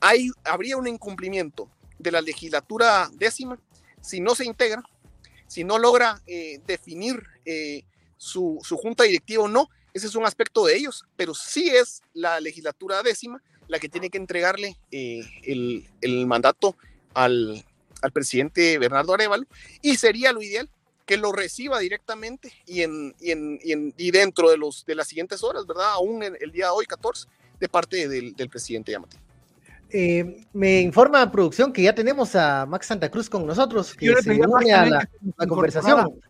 [0.00, 3.58] hay, habría un incumplimiento de la legislatura décima
[4.02, 4.82] si no se integra
[5.50, 7.82] si no logra eh, definir eh,
[8.16, 12.38] su, junta directiva o no, ese es un aspecto de ellos, pero sí es la
[12.38, 16.76] legislatura décima la que tiene que entregarle eh, el, mandato
[17.14, 17.64] al,
[18.12, 19.44] presidente Bernardo Arevalo
[19.82, 20.70] y sería lo ideal
[21.10, 25.90] que lo reciba directamente y, en, y, dentro de, los, de las siguientes horas, ¿verdad?
[25.94, 27.26] Aún el día de hoy, 14,
[27.58, 29.16] de parte del, del presidente Yamati.
[29.90, 34.30] Eh, me informa producción que ya tenemos a Max Santa Cruz con nosotros, que se
[34.34, 35.08] une a la,
[35.48, 36.20] conversación.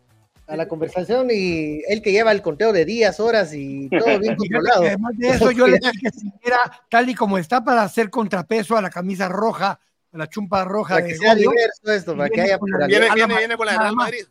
[0.47, 4.35] A la conversación y él que lleva el conteo de días, horas y todo bien
[4.35, 4.81] controlado.
[4.81, 6.57] Además de eso, yo le dije que era
[6.89, 9.79] tal y como está para hacer contrapeso a la camisa roja,
[10.11, 10.95] a la chumpa roja.
[10.95, 12.57] Para que sea diverso esto, para que haya
[12.87, 14.25] viene, viene, viene, con la Real Madrid.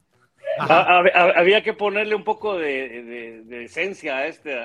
[0.58, 4.56] Había que ponerle un poco de, de, esencia a este,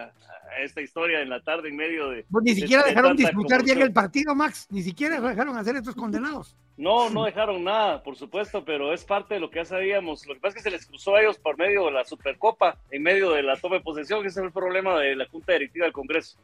[0.64, 2.26] esta historia en la tarde en medio de...
[2.30, 6.56] Pues ni siquiera dejaron disfrutar bien el partido, Max, ni siquiera dejaron hacer estos condenados.
[6.78, 10.26] No, no dejaron nada, por supuesto, pero es parte de lo que ya sabíamos.
[10.28, 12.78] Lo que pasa es que se les cruzó a ellos por medio de la Supercopa,
[12.92, 15.54] en medio de la toma de posesión, que ese es el problema de la Junta
[15.54, 16.38] Directiva del Congreso.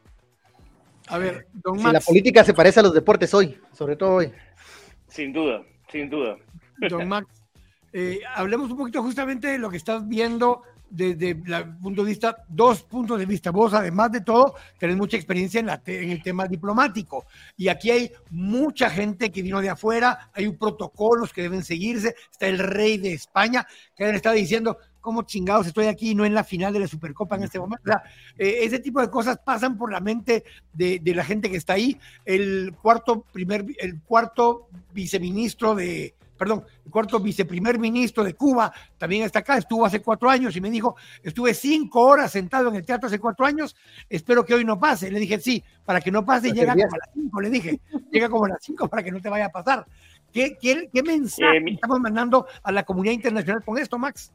[1.08, 1.88] A ver, don Max.
[1.88, 4.32] Si la política se parece a los deportes hoy, sobre todo hoy.
[5.08, 6.38] Sin duda, sin duda.
[6.88, 7.41] Don Max,
[7.92, 10.62] eh, hablemos un poquito justamente de lo que estás viendo
[10.92, 13.50] desde el punto de vista, dos puntos de vista.
[13.50, 17.24] Vos, además de todo, tenés mucha experiencia en, la en el tema diplomático.
[17.56, 22.14] Y aquí hay mucha gente que vino de afuera, hay protocolos que deben seguirse.
[22.30, 23.66] Está el rey de España,
[23.96, 27.36] que estado diciendo, ¿cómo chingados estoy aquí y no en la final de la Supercopa
[27.36, 27.90] en este momento?
[28.36, 31.72] Eh, ese tipo de cosas pasan por la mente de, de, la gente que está
[31.72, 31.98] ahí.
[32.26, 39.22] El cuarto, primer, el cuarto viceministro de, perdón, el cuarto viceprimer ministro de Cuba, también
[39.22, 42.84] está acá, estuvo hace cuatro años y me dijo, estuve cinco horas sentado en el
[42.84, 43.76] teatro hace cuatro años,
[44.10, 45.08] espero que hoy no pase.
[45.08, 47.80] Le dije, sí, para que no pase, llega como a las cinco, le dije,
[48.10, 49.86] llega como a las cinco para que no te vaya a pasar.
[50.32, 54.32] ¿Qué, qué, qué mensaje eh, estamos mandando a la comunidad internacional con esto, Max?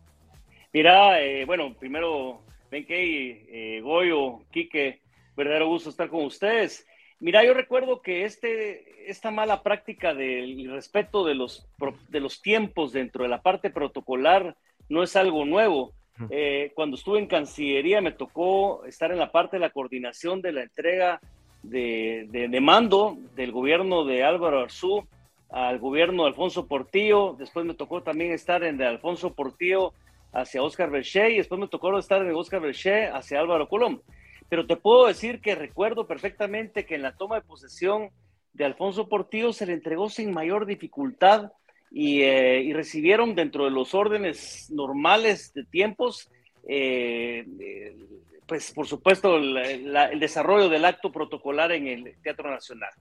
[0.71, 2.39] Mira, eh, bueno, primero,
[2.71, 5.01] Benkei, eh, Goyo, Quique,
[5.35, 6.87] verdadero gusto estar con ustedes.
[7.19, 11.67] Mira, yo recuerdo que este, esta mala práctica del respeto de los,
[12.09, 14.55] de los tiempos dentro de la parte protocolar
[14.89, 15.93] no es algo nuevo.
[16.31, 20.51] Eh, cuando estuve en Cancillería me tocó estar en la parte de la coordinación de
[20.51, 21.19] la entrega
[21.61, 25.05] de, de, mando del gobierno de Álvaro Arzú
[25.49, 29.93] al gobierno de Alfonso Portillo, después me tocó también estar en de Alfonso Portillo
[30.33, 34.01] hacia Oscar Berché y después me tocó estar en Oscar Berché hacia Álvaro Colón.
[34.49, 38.09] Pero te puedo decir que recuerdo perfectamente que en la toma de posesión
[38.53, 41.51] de Alfonso Portillo se le entregó sin mayor dificultad
[41.91, 46.29] y, eh, recibieron dentro de los órdenes normales de tiempos,
[46.67, 47.95] eh, eh,
[48.45, 52.91] pues por supuesto el desarrollo del acto protocolar en el Teatro Nacional.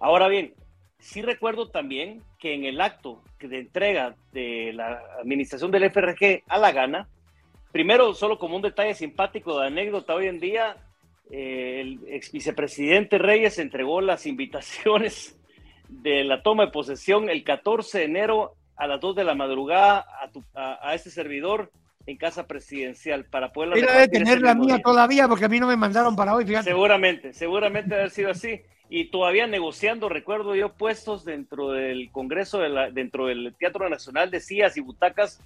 [0.00, 0.54] Ahora bien,
[0.98, 6.58] sí recuerdo también que en el acto de entrega de la administración del FRG a
[6.58, 7.08] la gana,
[7.72, 10.76] primero, solo como un detalle simpático de anécdota, hoy en día
[11.30, 15.38] eh, el ex vicepresidente Reyes entregó las invitaciones
[15.88, 20.06] de la toma de posesión el 14 de enero a las 2 de la madrugada
[20.54, 21.72] a, este servidor
[22.06, 23.74] en casa presidencial para poder...
[23.74, 26.70] Mira de tener la mía todavía porque a mí no me mandaron para hoy, fíjate.
[26.70, 32.68] Seguramente, seguramente haber sido así y todavía negociando, recuerdo yo, puestos dentro del Congreso, de
[32.70, 35.42] la, dentro del Teatro Nacional de sillas y butacas,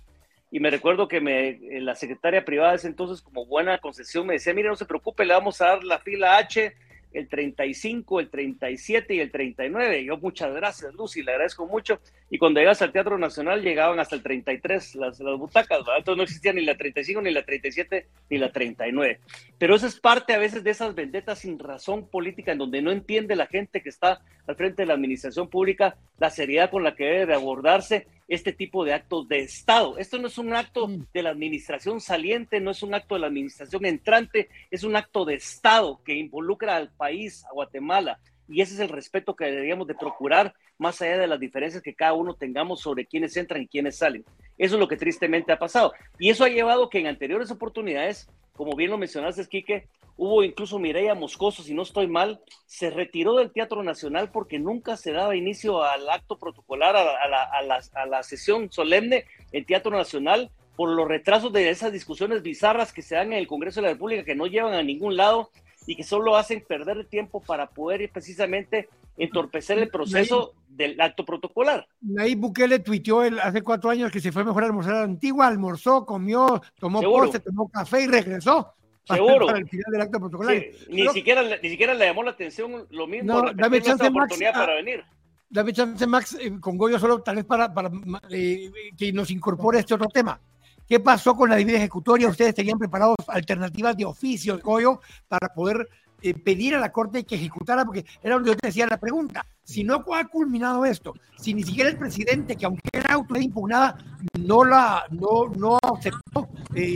[0.52, 4.26] y me recuerdo que me, eh, la secretaria privada de ese entonces, como buena concesión,
[4.26, 6.74] me decía, mire, no se preocupe, le vamos a dar la fila H
[7.14, 10.04] el 35, el 37 y el 39.
[10.04, 12.00] Yo, muchas gracias, Lucy, le agradezco mucho.
[12.30, 16.22] Y cuando llegas al Teatro Nacional llegaban hasta el 33 las, las butacas, Entonces no
[16.22, 19.20] existía ni la 35, ni la 37, ni la 39.
[19.58, 22.90] Pero eso es parte a veces de esas vendetas sin razón política en donde no
[22.90, 26.94] entiende la gente que está al frente de la administración pública la seriedad con la
[26.94, 29.98] que debe abordarse este tipo de actos de Estado.
[29.98, 31.06] Esto no es un acto mm.
[31.12, 35.24] de la administración saliente, no es un acto de la administración entrante, es un acto
[35.24, 38.20] de Estado que involucra al país, a Guatemala.
[38.48, 41.94] Y ese es el respeto que deberíamos de procurar, más allá de las diferencias que
[41.94, 44.24] cada uno tengamos sobre quiénes entran y quiénes salen.
[44.56, 45.92] Eso es lo que tristemente ha pasado.
[46.18, 50.78] Y eso ha llevado que en anteriores oportunidades, como bien lo mencionaste, Quique, Hubo incluso
[50.78, 55.34] Mireya Moscoso, si no estoy mal, se retiró del Teatro Nacional porque nunca se daba
[55.34, 61.70] inicio al acto protocolar, a, la, sesión solemne en Teatro Nacional por los retrasos de
[61.70, 64.74] esas discusiones bizarras que se dan en el Congreso de la República que no llevan
[64.74, 65.50] a ningún lado
[65.86, 71.86] y que solo hacen perder tiempo para poder precisamente entorpecer el proceso del acto protocolar.
[72.18, 75.46] Ahí Bukele tuiteó hace cuatro años que se fue mejor a almorzar a la antigua,
[75.46, 78.74] almorzó, comió, tomó postre, tomó café y regresó.
[79.04, 79.46] Seguro.
[79.46, 80.62] Para el final del acto protocolar.
[80.88, 83.42] ni, siquiera, ni siquiera le llamó la atención lo mismo.
[83.42, 85.04] No, dame chance, Max, para venir.
[85.50, 87.90] Dame chance, Max, eh, con Goyo, solo tal vez para, para
[88.30, 90.40] eh, que nos incorpore este otro tema.
[90.88, 92.28] ¿Qué pasó con la división ejecutoria?
[92.28, 95.88] Ustedes tenían preparados alternativas de oficio, Goyo, para poder
[96.24, 99.44] eh, pedir a la Corte que ejecutara, porque era donde yo te decía la pregunta.
[99.64, 103.98] Si no ha culminado esto, si ni siquiera el presidente, que aunque era autoridad impugnada,
[104.38, 106.48] no, la, no, no aceptó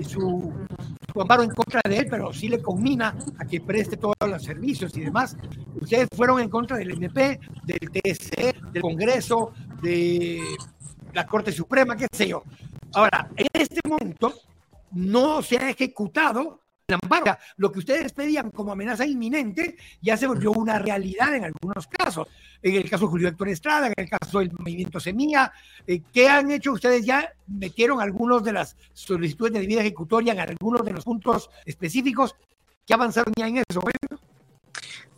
[0.09, 0.53] su,
[1.21, 4.97] amparo en contra de él, pero sí le conmina a que preste todos los servicios
[4.97, 5.37] y demás.
[5.81, 10.41] Ustedes fueron en contra del MP, del TSE, del Congreso, de
[11.15, 12.45] la Corte Suprema, qué sé yo.
[12.97, 14.33] Ahora, en este momento
[14.93, 16.63] no se ha ejecutado
[17.59, 22.29] lo que ustedes pedían como amenaza inminente ya se volvió una realidad en algunos casos.
[22.63, 25.53] En el caso de Julio Héctor Estrada, en el caso del movimiento Semilla,
[25.87, 27.05] eh, ¿qué han hecho ustedes?
[27.05, 32.35] Ya metieron algunos de las solicitudes de vida ejecutoria en algunos de los puntos específicos.
[32.87, 33.83] ¿Qué avanzaron ya en eso?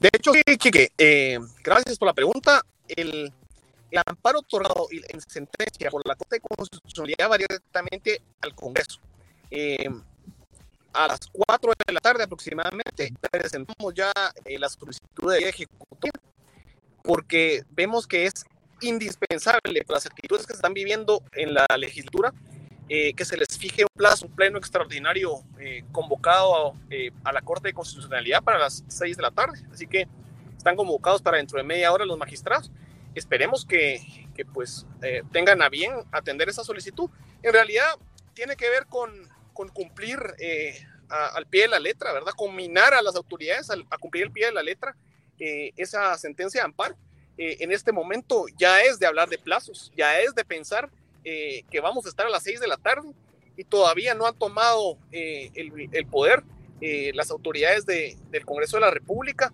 [0.00, 2.60] De hecho, Chique, eh, gracias por la pregunta.
[2.88, 3.32] El,
[4.06, 9.00] amparo otorgado en sentencia por la Corte de Constitucionalidad va directamente al Congreso.
[9.50, 9.88] Eh,
[10.92, 14.12] a las 4 de la tarde aproximadamente presentamos ya
[14.44, 16.12] eh, la solicitud de ejecutoria
[17.02, 18.44] porque vemos que es
[18.80, 22.32] indispensable para las actitudes que se están viviendo en la legislatura
[22.90, 26.74] eh, que se les fije un plazo, un pleno extraordinario eh, convocado
[27.22, 29.60] a la Corte de Constitucionalidad para las 6 de la tarde.
[29.70, 30.08] Así que
[30.56, 32.70] están convocados para dentro de media hora los magistrados.
[33.18, 34.86] Esperemos que, que pues
[35.32, 37.10] tengan a bien atender esa solicitud.
[37.42, 37.86] En realidad
[38.34, 42.30] tiene que ver con con cumplir eh, al pie de la letra, ¿verdad?
[42.36, 44.94] Combinar a las autoridades a, cumplir el pie de la letra
[45.40, 46.96] eh, esa sentencia de amparo.
[47.36, 50.88] Eh, en este momento ya es de hablar de plazos, ya es de pensar
[51.24, 53.12] que vamos a estar a las seis de la tarde
[53.54, 56.42] y todavía no han tomado el, poder
[57.12, 59.52] las autoridades del Congreso de la República.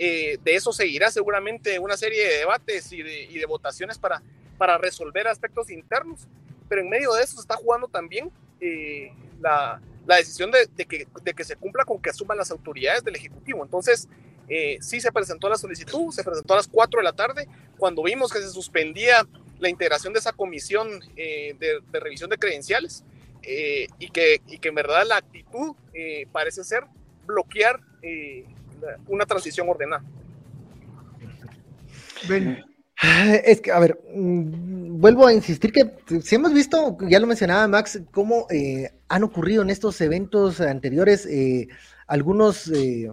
[0.00, 4.22] De eso seguirá seguramente una serie de debates y de, y de votaciones para,
[4.60, 6.28] para resolver aspectos internos,
[6.68, 8.30] pero en medio de eso se está jugando también
[8.60, 12.50] eh, la, la, decisión de, de, que, de, que, se cumpla con que asuman las
[12.50, 13.64] autoridades del Ejecutivo.
[13.64, 14.06] Entonces,
[14.50, 17.48] eh, sí se presentó la solicitud, se presentó a las 4 de la tarde,
[17.78, 19.26] cuando vimos que se suspendía
[19.58, 23.02] la integración de esa comisión eh, de, de, revisión de credenciales
[23.42, 25.74] eh, y, que, y que en verdad la actitud
[26.32, 26.84] parece ser
[27.26, 27.80] bloquear
[29.08, 30.02] una transición ordenada.
[33.42, 37.66] Es que, a ver, mm, vuelvo a insistir que si hemos visto, ya lo mencionaba
[37.66, 41.68] Max, cómo eh, han ocurrido en estos eventos anteriores eh,
[42.06, 43.10] algunos eh,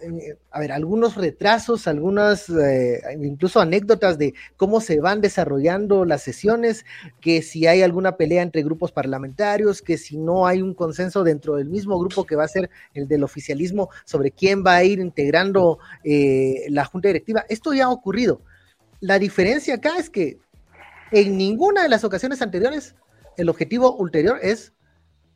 [0.00, 6.22] eh, a ver, algunos retrasos, algunas eh, incluso anécdotas de cómo se van desarrollando las
[6.22, 6.84] sesiones,
[7.20, 11.56] que si hay alguna pelea entre grupos parlamentarios, que si no hay un consenso dentro
[11.56, 15.00] del mismo grupo que va a ser el del oficialismo sobre quién va a ir
[15.00, 17.44] integrando eh, la junta directiva.
[17.48, 18.42] Esto ya ha ocurrido.
[19.00, 20.38] La diferencia acá es que
[21.10, 22.94] en ninguna de las ocasiones anteriores
[23.36, 24.72] el objetivo ulterior es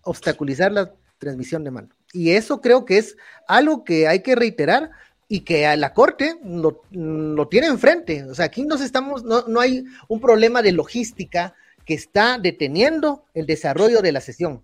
[0.02, 1.94] obstaculizar la transmisión de mando.
[2.12, 3.16] Y eso creo que es
[3.48, 4.90] algo que hay que reiterar
[5.28, 8.24] y que a la Corte lo, tiene enfrente.
[8.24, 11.54] O sea, aquí nos estamos, no, no hay un problema de logística
[11.86, 14.62] que está deteniendo el desarrollo de la sesión.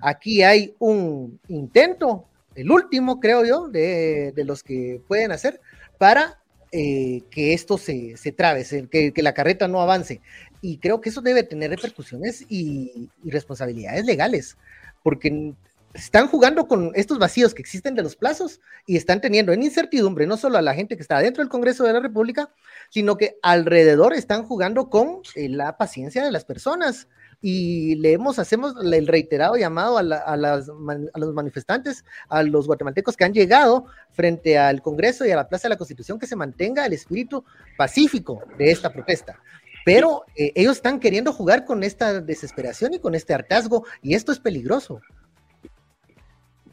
[0.00, 5.60] Aquí hay un intento, el último, creo yo, de, los que pueden hacer
[5.98, 6.40] para
[6.72, 10.20] eh, que esto se, se trabe, que, que, la carreta no avance.
[10.60, 14.56] Y creo que eso debe tener repercusiones y responsabilidades legales,
[15.02, 15.54] porque
[15.96, 20.26] están jugando con estos vacíos que existen de los plazos y están teniendo en incertidumbre
[20.26, 22.50] no solo a la gente que está dentro del Congreso de la República,
[22.90, 27.08] sino que alrededor están jugando con eh, la paciencia de las personas.
[27.42, 33.86] Y leemos, hacemos el reiterado llamado a, los manifestantes, a los guatemaltecos que han llegado
[34.12, 37.44] frente al Congreso y a la Plaza de la Constitución, que se mantenga el espíritu
[37.76, 39.38] pacífico de esta protesta
[39.84, 44.32] pero eh, ellos están queriendo jugar con esta desesperación y con este hartazgo, y esto
[44.32, 45.00] es peligroso.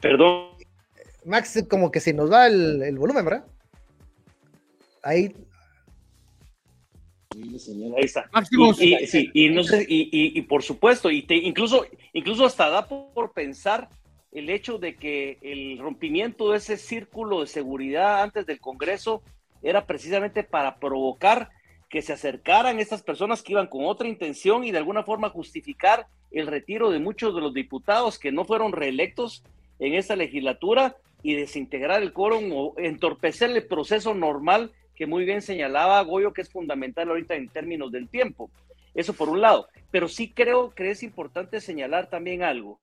[0.04, 0.50] Perdón.
[1.24, 3.46] Max, como que se nos va el, volumen, ¿verdad?
[5.02, 5.34] Ahí.
[7.34, 8.28] Ahí está.
[9.32, 13.88] Y, no sé, y, por supuesto, y incluso, incluso hasta da por pensar
[14.30, 19.22] el hecho de que el rompimiento de ese círculo de seguridad antes del Congreso
[19.62, 21.48] era precisamente para provocar
[21.88, 26.08] que se acercaran estas personas que iban con otra intención y de alguna forma justificar
[26.30, 29.42] el retiro de muchos de los diputados que no fueron reelectos
[29.78, 35.42] en esta legislatura y desintegrar el quórum o entorpecer el proceso normal que muy bien
[35.42, 38.50] señalaba Goyo, que es fundamental ahorita en términos del tiempo.
[38.94, 39.68] Eso por un lado.
[39.90, 42.78] Pero sí creo que es importante señalar también algo.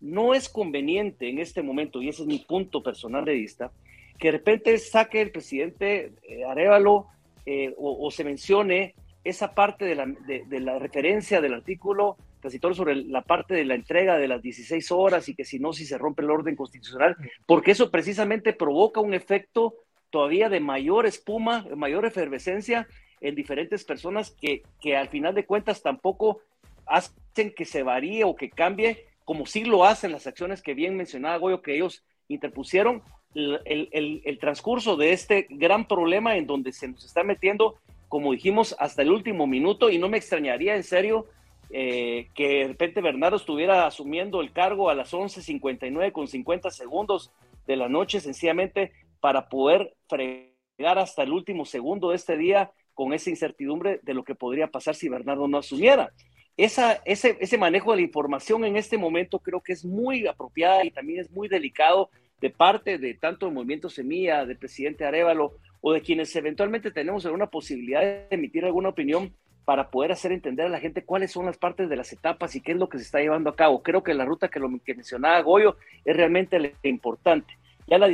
[0.00, 3.70] No es conveniente en este momento, y ese es mi punto personal de vista,
[4.18, 7.06] que de repente saque el presidente eh, Arevalo
[7.46, 12.74] eh, o, se mencione esa parte de la, de la referencia del artículo casi todo
[12.74, 15.84] sobre la parte de la entrega de las 16 horas y que si no, si
[15.84, 17.16] se rompe el orden constitucional,
[17.46, 19.74] porque eso precisamente provoca un efecto
[20.10, 22.88] todavía de mayor espuma, mayor efervescencia
[23.20, 26.40] en diferentes personas que, que al final de cuentas tampoco
[26.86, 30.96] hacen que se varíe o que cambie, como sí lo hacen las acciones que bien
[30.96, 33.02] mencionaba Goyo, que ellos interpusieron,
[33.34, 33.60] el,
[33.92, 37.76] el, el, transcurso de este gran problema en donde se nos está metiendo,
[38.08, 41.26] como dijimos, hasta el último minuto, y no me extrañaría en serio
[41.72, 47.30] eh, que de repente Bernardo estuviera asumiendo el cargo a las 11.59 con 50 segundos
[47.66, 53.12] de la noche, sencillamente para poder fregar hasta el último segundo de este día con
[53.12, 56.12] esa incertidumbre de lo que podría pasar si Bernardo no asumiera.
[56.56, 60.84] Esa, ese, ese manejo de la información en este momento creo que es muy apropiada
[60.84, 62.10] y también es muy delicado
[62.40, 67.24] de parte de tanto el movimiento Semilla, del presidente Arevalo o de quienes eventualmente tenemos
[67.24, 69.34] alguna posibilidad de emitir alguna opinión
[69.70, 72.60] para poder hacer entender a la gente cuáles son las partes de las etapas y
[72.60, 73.84] qué es lo que se está llevando a cabo.
[73.84, 77.56] Creo que la ruta que, lo, mencionaba Goyo es realmente importante.
[77.86, 78.08] Ya la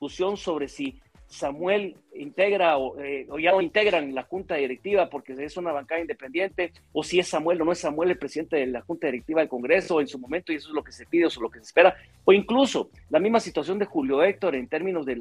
[0.00, 1.00] discusión sobre si
[1.30, 6.72] Samuel integra eh, o, ya no integran la junta directiva porque es una bancada independiente,
[6.92, 9.48] o si es Samuel o no es Samuel el presidente de la junta directiva del
[9.48, 11.66] Congreso en su momento, y eso es lo que se pide o lo que se
[11.66, 15.14] espera, o incluso la misma situación de Julio Héctor en términos de,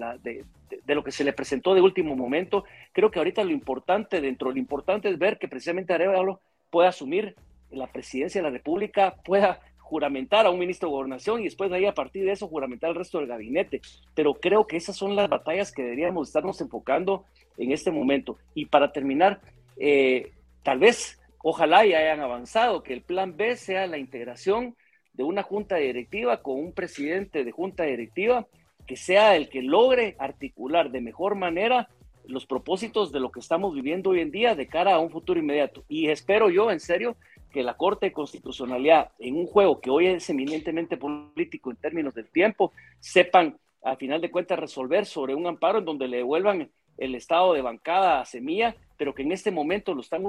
[0.87, 2.65] lo que se le presentó de último momento.
[2.91, 6.41] Creo que ahorita lo importante, dentro de lo importante es ver que precisamente Arevalo
[6.71, 7.35] pueda asumir
[7.69, 11.77] la presidencia de la República, pueda juramentar a un ministro de gobernación y después de
[11.77, 13.81] ahí a partir de eso juramentar al resto del gabinete.
[14.13, 17.25] Pero creo que esas son las batallas que deberíamos estarnos enfocando
[17.57, 18.37] en este momento.
[18.53, 19.41] Y para terminar,
[19.77, 20.31] eh,
[20.63, 24.75] tal vez, ojalá ya hayan avanzado, que el plan B sea la integración
[25.13, 28.47] de una junta directiva con un presidente de junta directiva
[28.85, 31.89] que sea el que logre articular de mejor manera
[32.25, 35.39] los propósitos de lo que estamos viviendo hoy en día de cara a un futuro
[35.39, 35.83] inmediato.
[35.89, 37.15] Y espero yo, en serio,
[37.51, 42.13] que la Corte de Constitucionalidad, en un juego que hoy es eminentemente político en términos
[42.13, 46.69] del tiempo, sepan, a final de cuentas, resolver sobre un amparo en donde le devuelvan
[46.97, 50.23] el estado de bancada a Semilla, pero que en este momento lo están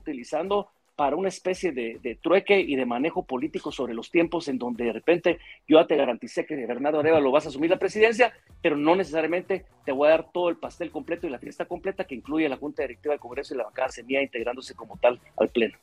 [0.00, 4.84] utilizando para una especie de, trueque y de manejo político sobre los tiempos en donde
[4.84, 8.76] de repente yo ya te garanticé que Bernardo Arevalo vas a asumir la presidencia, pero
[8.76, 12.14] no necesariamente te voy a dar todo el pastel completo y la fiesta completa que
[12.14, 15.78] incluye la Junta Directiva del Congreso y la bancada Semilla integrándose como tal al Pleno.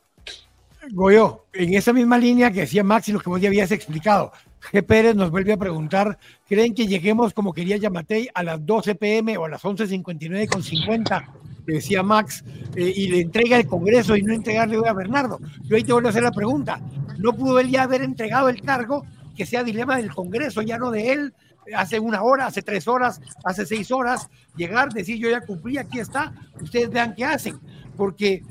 [0.92, 4.32] Goyo, en esa misma línea que decía Max y lo que vos ya habías explicado,
[4.72, 4.82] G.
[4.82, 9.36] Pérez nos vuelve a preguntar, ¿creen que lleguemos como quería Yamatei a las 12 pm
[9.36, 11.39] o a las 11.59 con 50?
[11.66, 12.44] Decía Max,
[12.74, 15.40] eh, y le entrega el Congreso y no entregarle a Bernardo.
[15.62, 16.80] Yo ahí te vuelvo a hacer la pregunta,
[17.18, 19.04] ¿no pudo él ya haber entregado el cargo
[19.36, 21.34] que sea dilema del Congreso, ya no de él,
[21.74, 26.00] hace una hora, hace tres horas, hace seis horas, llegar, decir yo ya cumplí, aquí
[26.00, 27.58] está, ustedes vean qué hacen,
[27.96, 28.42] porque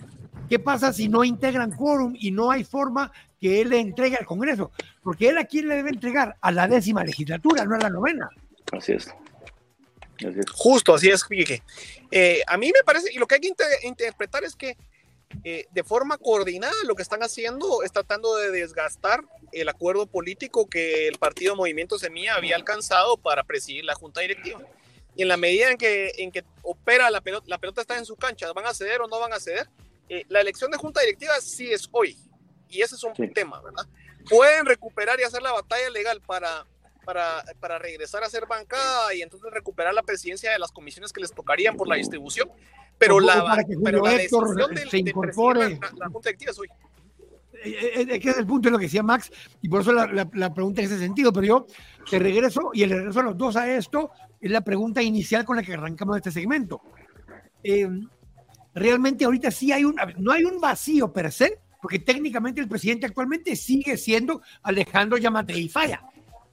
[0.50, 4.26] ¿Qué pasa si no integran quórum y no hay forma que él le entregue al
[4.26, 4.72] Congreso?
[5.04, 6.38] Porque él a quién le debe entregar?
[6.42, 8.30] A la décima legislatura, no a la novena.
[8.72, 9.14] Así es.
[10.54, 11.24] Justo, así es,
[12.12, 13.54] eh, a mí me parece, y lo que hay que
[13.84, 14.76] interpretar es que
[15.44, 20.68] eh, de forma coordinada lo que están haciendo es tratando de desgastar el acuerdo político
[20.68, 24.62] que el partido Movimiento Semilla había alcanzado para presidir la junta directiva.
[25.16, 28.06] Y en la medida en que, en que opera la pelota, la pelota está en
[28.06, 29.70] su cancha, ¿van a ceder o no van a ceder?
[30.08, 32.18] Eh, la elección de junta directiva sí es hoy,
[32.68, 33.86] y ese es un tema, ¿verdad?
[34.28, 36.66] Pueden recuperar y hacer la batalla legal para,
[37.10, 41.22] para, para, regresar a ser bancada y entonces recuperar la presidencia de las comisiones que
[41.22, 42.52] les tocarían por la distribución,
[43.00, 45.72] pero la, pero la decisión del, se incorpore.
[45.72, 46.68] la, la, junta directiva es hoy.
[47.64, 50.54] Es que es el punto de lo que decía Max, y por eso la, la,
[50.54, 51.66] pregunta en ese sentido, pero yo
[52.08, 55.56] te regreso, y el regreso a los dos a esto, es la pregunta inicial con
[55.56, 56.80] la que arrancamos este segmento.
[57.64, 57.90] Eh,
[58.76, 63.08] realmente ahorita sí hay un, no hay un vacío per se, porque técnicamente el presidente
[63.08, 66.04] actualmente sigue siendo Alejandro Yamatei Falla.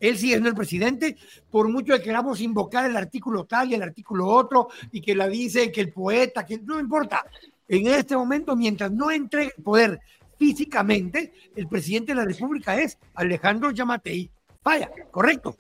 [0.01, 1.17] Él sigue siendo el presidente,
[1.51, 5.29] por mucho que queramos invocar el artículo tal y el artículo otro, y que la
[5.29, 7.25] dice que el poeta, que no importa.
[7.69, 10.01] En este momento, mientras no entregue el poder
[10.39, 14.31] físicamente, el presidente de la República es Alejandro Yamatei
[14.63, 15.57] Falla, ¿correcto?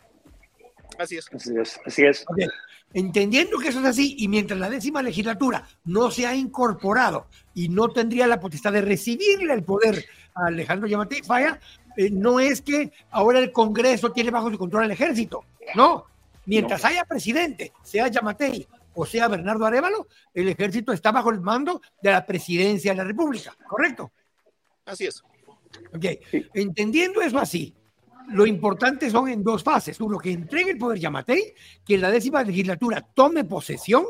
[0.98, 1.28] Así es.
[1.32, 1.80] Así es.
[1.84, 2.26] Así es.
[2.92, 7.68] Entendiendo que eso es así, y mientras la décima legislatura no se ha incorporado y
[7.68, 11.60] no tendría la potestad de recibirle el poder a Alejandro Yamatei Falla,
[11.96, 15.44] eh, no es que ahora el Congreso tiene bajo su control al ejército,
[15.74, 16.04] no.
[16.44, 21.82] Mientras haya presidente, sea Yamatei o sea Bernardo Arevalo, el ejército está bajo el mando
[22.00, 24.10] de la presidencia de la República, ¿correcto?
[24.86, 25.22] Así es.
[25.94, 26.04] Ok,
[26.54, 27.74] entendiendo eso así,
[28.28, 30.00] lo importante son en dos fases.
[30.00, 31.54] Uno, que entregue el poder Yamatei,
[31.84, 34.04] que en la décima legislatura tome posesión,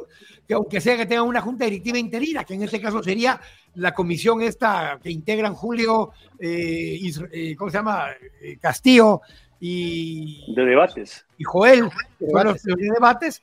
[0.47, 3.41] que aunque sea que tenga una junta directiva interina, que en este caso sería
[3.75, 6.99] la comisión esta que integran Julio, eh,
[7.33, 8.07] eh, ¿cómo se llama?
[8.41, 9.21] Eh, Castillo
[9.61, 10.55] y...
[10.55, 11.27] De debates.
[11.39, 13.43] Y Joel, de los, de debates.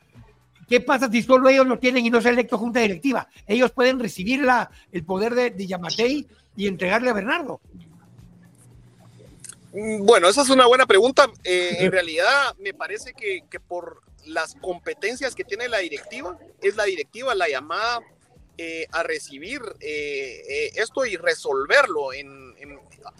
[0.68, 3.28] ¿Qué pasa si solo ellos lo tienen y no se electo junta directiva?
[3.46, 7.60] Ellos pueden recibir la, el poder de, de Yamatei y entregarle a Bernardo.
[9.74, 11.28] Mm, bueno, esa es una buena pregunta.
[11.44, 16.86] Eh, en realidad, me parece que, por las competencias que tiene la directiva, es la
[16.86, 18.00] directiva la llamada
[18.58, 22.54] eh, a recibir eh, esto y resolverlo, en,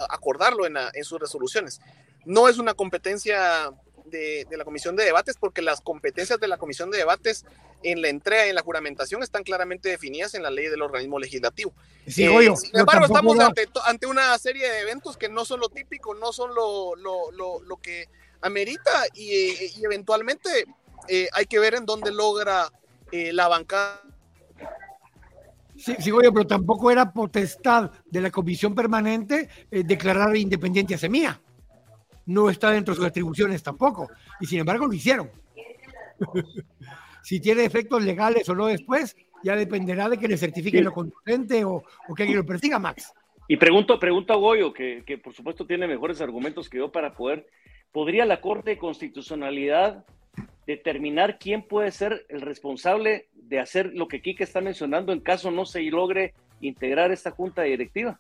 [0.10, 1.82] acordarlo en, en, sus resoluciones.
[2.24, 3.72] No es una competencia
[4.06, 7.46] de, la comisión de debates porque las competencias de la comisión de debates
[7.82, 11.20] en la entrega y en la juramentación están claramente definidas en la ley del organismo
[11.20, 11.74] legislativo.
[12.06, 13.38] Eh, sin embargo, estamos
[13.86, 17.78] ante, una serie de eventos que no son lo típico, no son lo, lo, lo,
[17.78, 18.08] que
[18.42, 20.66] amerita y, eventualmente
[21.08, 22.72] eh, hay que ver en dónde logra
[23.12, 24.02] eh, la bancada.
[25.76, 31.42] Sí, sí, oye, pero tampoco era potestad de la comisión permanente declarar independiente a Semilla
[32.26, 34.10] no está dentro de sus atribuciones tampoco.
[34.40, 35.30] Y sin embargo lo hicieron.
[37.24, 41.64] si tiene efectos legales o no después, ya dependerá de que le certifiquen lo conducente
[41.66, 41.84] o,
[42.16, 43.14] que alguien lo persiga, Max.
[43.48, 47.14] Y pregunto, pregunto a Goyo, que, que, por supuesto tiene mejores argumentos que yo para
[47.14, 47.46] poder,
[47.92, 50.06] ¿podría la Corte de Constitucionalidad
[50.66, 55.52] determinar quién puede ser el responsable de hacer lo que Kike está mencionando en caso
[55.52, 58.20] no se logre integrar esta junta directiva?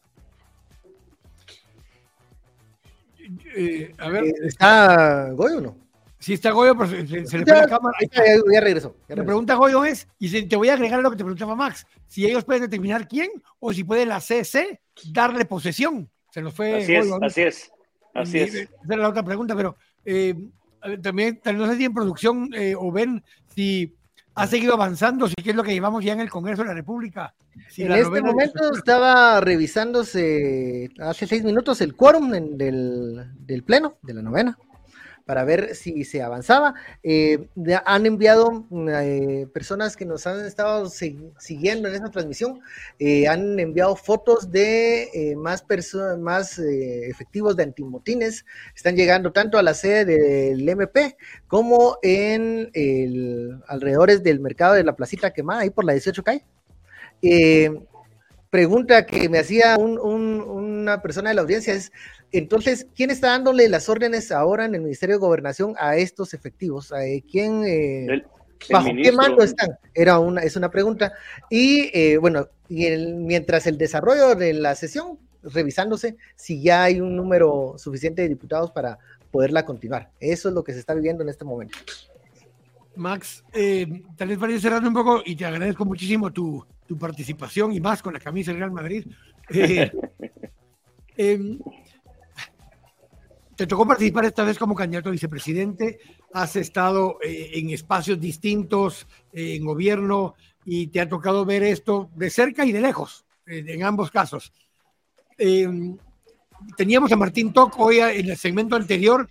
[3.55, 4.25] Eh, a ver.
[4.25, 5.77] Eh, ¿Está Goyo o no?
[6.19, 7.97] Sí, está Goyo, pero se, le fue la cámara.
[8.11, 8.95] Ya, ya, regresó.
[9.09, 12.25] La pregunta Goyo es, y te voy a agregar lo que te preguntaba Max, si
[12.25, 14.79] ellos pueden determinar quién o si puede la CC
[15.11, 16.09] darle posesión.
[16.31, 16.77] Se nos fue.
[16.77, 17.71] Así es, así es.
[18.13, 18.53] Así es.
[18.53, 20.35] Esa era la otra pregunta, pero eh,
[21.01, 23.93] también, no sé si en producción o ven si
[24.35, 26.73] ha seguido avanzando, si qué es lo que llevamos ya en el Congreso de la
[26.73, 27.33] República
[27.77, 34.21] en este momento estaba revisándose hace seis minutos el quórum del, del, pleno de la
[34.21, 34.57] novena.
[35.25, 36.73] Para ver si se avanzaba.
[37.01, 37.47] Eh,
[37.85, 42.59] han enviado eh, personas que nos han estado siguiendo en esta transmisión,
[42.99, 48.45] eh, han enviado fotos de más personas, más efectivos de antimotines,
[48.75, 51.17] están llegando tanto a la sede del MP
[51.47, 56.45] como en el alrededores del mercado de la placita quemada, ahí por la 18 calle
[58.53, 61.91] pregunta que me hacía una persona de la audiencia es,
[62.31, 66.93] entonces, ¿quién está dándole las órdenes ahora en el Ministerio de Gobernación a estos efectivos?
[67.31, 68.23] ¿Quién, eh,
[68.69, 69.79] bajo qué mando están?
[69.95, 71.13] Era una, es una pregunta.
[71.49, 77.15] Y eh, bueno, y mientras el desarrollo de la sesión, revisándose si ya hay un
[77.15, 78.99] número suficiente de diputados para
[79.31, 80.11] poderla continuar.
[80.19, 81.79] Eso es lo que se está viviendo en este momento.
[82.95, 86.63] Max, eh, tal vez para ir cerrando un poco, y te agradezco muchísimo tu,
[86.93, 89.05] tu participación y más con la camisa del Real Madrid.
[89.49, 89.91] Eh,
[91.17, 91.59] em,
[93.57, 95.99] te tocó participar esta vez como candidato a vicepresidente,
[96.31, 102.09] has estado eh, en espacios distintos, eh, en gobierno, y te ha tocado ver esto
[102.15, 104.53] de cerca y de lejos, en ambos casos.
[105.37, 105.97] Em,
[106.77, 109.29] teníamos a Martín Toc hoy en el segmento anterior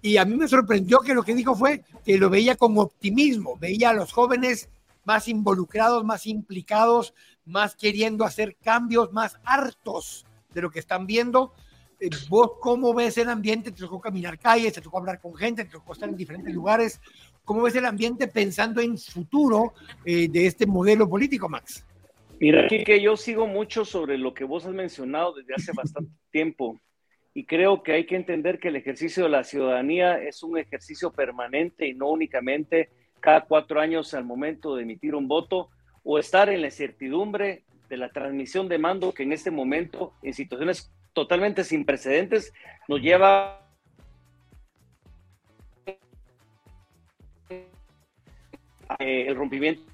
[0.00, 3.58] y a mí me sorprendió que lo que dijo fue que lo veía con optimismo,
[3.58, 4.70] veía a los jóvenes
[5.04, 11.52] más involucrados, más implicados, más queriendo hacer cambios, más hartos de lo que están viendo.
[11.98, 13.72] Eh, ¿Vos cómo ves el ambiente?
[13.72, 14.72] ¿Te tocó caminar calles?
[14.72, 15.64] ¿Te tocó hablar con gente?
[15.64, 17.00] ¿Te tocó estar en diferentes lugares?
[17.44, 19.74] ¿Cómo ves el ambiente pensando en futuro
[20.04, 21.84] eh, de este modelo político, Max?
[22.38, 26.80] Mira, que yo sigo mucho sobre lo que vos has mencionado desde hace bastante tiempo
[27.34, 31.12] y creo que hay que entender que el ejercicio de la ciudadanía es un ejercicio
[31.12, 32.90] permanente y no únicamente
[33.20, 35.70] cada cuatro años al momento de emitir un voto
[36.02, 40.34] o estar en la incertidumbre de la transmisión de mando que en este momento, en
[40.34, 42.52] situaciones totalmente sin precedentes,
[42.88, 43.66] nos lleva
[48.98, 49.90] eh, el rompimiento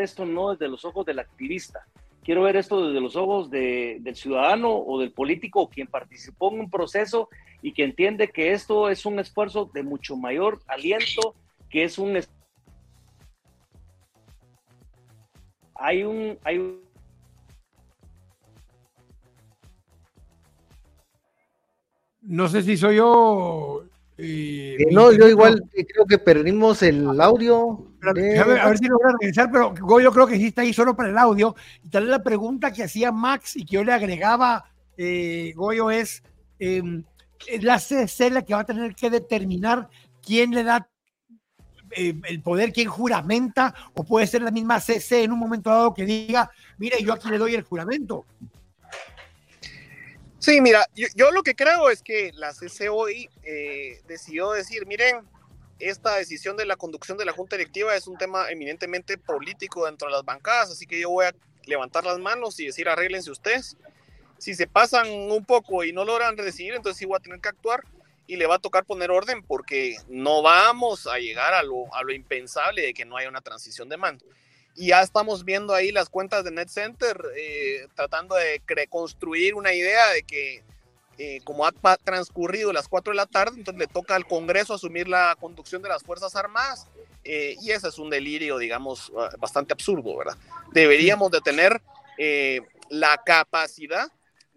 [0.00, 1.86] esto no desde los ojos del activista,
[2.22, 6.70] quiero ver esto desde los ojos del ciudadano o del político quien participó en un
[6.70, 7.28] proceso
[7.60, 11.34] y que entiende que esto es un esfuerzo de mucho mayor aliento,
[11.70, 12.18] que es un...
[15.74, 16.38] Hay un...
[16.44, 16.82] Hay un
[22.22, 23.84] no sé si soy yo.
[24.16, 27.91] Eh, eh, no, yo igual creo que perdimos el audio.
[28.02, 30.96] A, ver, si lo voy a regresar, pero yo creo que sí está ahí solo
[30.96, 31.54] para el audio.
[31.84, 34.64] Y tal vez la pregunta que hacía Max y que yo le agregaba,
[34.96, 36.22] eh, Goyo, es:
[36.58, 37.04] em,
[37.46, 39.88] es la CC la que va a tener que determinar
[40.24, 40.88] quién le da
[41.94, 45.94] eh, el poder, quién juramenta, o puede ser la misma CC en un momento dado
[45.94, 48.24] que diga, mire, yo aquí le doy el juramento.
[50.38, 55.20] Sí, mira, yo, lo que creo es que la CC hoy eh, decidió decir, miren,
[55.88, 60.08] esta decisión de la conducción de la Junta Directiva es un tema eminentemente político dentro
[60.08, 61.34] de las bancadas, así que yo voy a
[61.64, 63.76] levantar las manos y decir, arréglense ustedes
[64.42, 67.48] si se pasan un poco y no logran decidir, entonces sí voy a tener que
[67.48, 67.84] actuar
[68.26, 72.02] y le va a tocar poner orden porque no vamos a llegar a lo, a
[72.02, 74.24] lo impensable de que no haya una transición de mando.
[74.74, 79.74] Y ya estamos viendo ahí las cuentas de Net Center eh, tratando de reconstruir una
[79.74, 80.64] idea de que
[81.24, 85.08] eh, como ha transcurrido las 4 de la tarde, entonces le toca al Congreso asumir
[85.08, 86.88] la conducción de las Fuerzas Armadas.
[87.24, 90.36] Eh, y ese es un delirio, digamos, bastante absurdo, ¿verdad?
[90.72, 91.80] Deberíamos de tener
[92.88, 94.10] la capacidad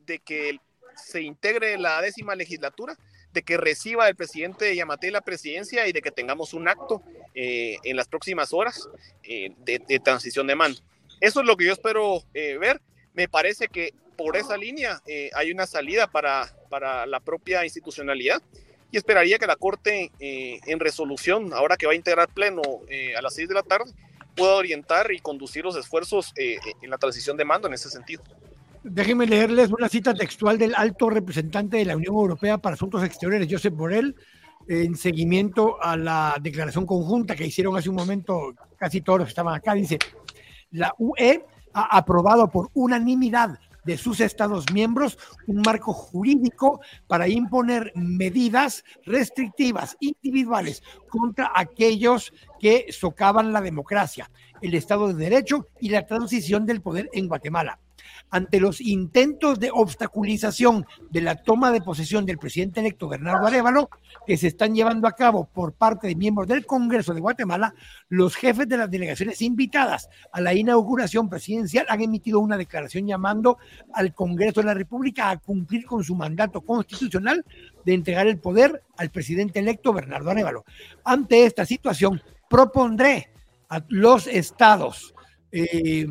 [0.06, 0.60] de que
[0.96, 2.98] se integre la décima legislatura,
[3.36, 7.04] de que reciba el presidente Yamate la presidencia y de que tengamos un acto
[7.36, 8.88] eh, en las próximas horas
[9.24, 10.80] eh, de, transición de mando.
[11.20, 12.82] Eso es lo que yo espero eh, ver.
[13.14, 15.02] Me parece que por esa línea
[15.34, 18.42] hay una salida para, para la propia institucionalidad
[18.92, 22.62] y esperaría que la Corte en resolución, ahora que va a integrar pleno
[23.18, 23.92] a las seis de la tarde,
[24.36, 28.24] pueda orientar y conducir los esfuerzos en la transición de mando en ese sentido.
[28.84, 33.48] Déjenme leerles una cita textual del alto representante de la Unión Europea para Asuntos Exteriores,
[33.50, 34.16] Josep Borrell,
[34.68, 39.32] en seguimiento a la declaración conjunta que hicieron hace un momento casi todos los que
[39.32, 39.74] estaban acá.
[39.74, 39.98] Dice,
[40.72, 41.44] la UE
[41.74, 45.18] ha aprobado por unanimidad de sus Estados miembros
[45.48, 54.30] un marco jurídico para imponer medidas restrictivas individuales contra aquellos que socavan la democracia,
[54.62, 57.80] el Estado de Derecho y la transición del poder en Guatemala
[58.30, 63.90] ante los intentos de obstaculización de la toma de posesión del presidente electo Bernardo Arevalo,
[64.26, 67.74] que se están llevando a cabo por parte de miembros del Congreso de Guatemala,
[68.10, 73.58] los jefes de las delegaciones invitadas a la inauguración presidencial han emitido una declaración llamando
[73.94, 77.46] al Congreso de la República a cumplir con su mandato constitucional
[77.86, 80.66] de entregar el poder al presidente electo Bernardo Arevalo.
[81.04, 83.30] Ante esta situación, propondré
[83.70, 85.14] a los estados
[85.52, 86.06] eh,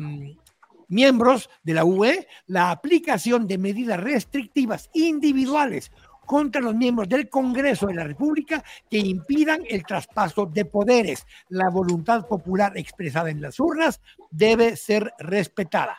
[0.87, 5.91] miembros de la UE la aplicación de medidas restrictivas individuales
[6.25, 11.25] contra los miembros del Congreso de la República que impidan el traspaso de poderes.
[11.49, 14.01] La voluntad popular expresada en las urnas
[14.31, 15.97] debe ser respetada.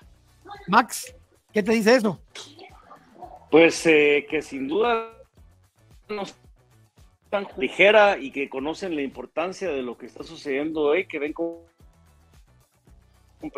[0.68, 1.14] Max,
[1.52, 2.20] ¿qué te dice eso?
[3.50, 5.12] Pues eh, que sin duda
[6.08, 6.24] no
[7.30, 11.32] tan ligera y que conocen la importancia de lo que está sucediendo hoy, que ven
[11.32, 11.56] con,
[13.40, 13.50] con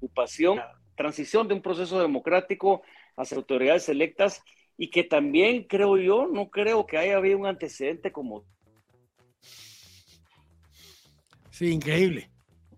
[0.00, 0.60] preocupación,
[0.96, 2.82] transición de un proceso democrático
[3.16, 4.42] hacia autoridades electas
[4.76, 8.44] y que también creo yo, no creo que haya habido un antecedente como
[11.50, 12.30] Sí, increíble.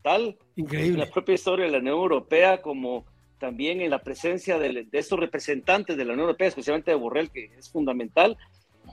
[0.02, 0.94] tal, Increíble.
[0.94, 3.04] en la propia historia de la Unión Europea, como
[3.38, 7.30] también en la presencia de, de estos representantes de la Unión Europea, especialmente de Borrell,
[7.30, 8.36] que es fundamental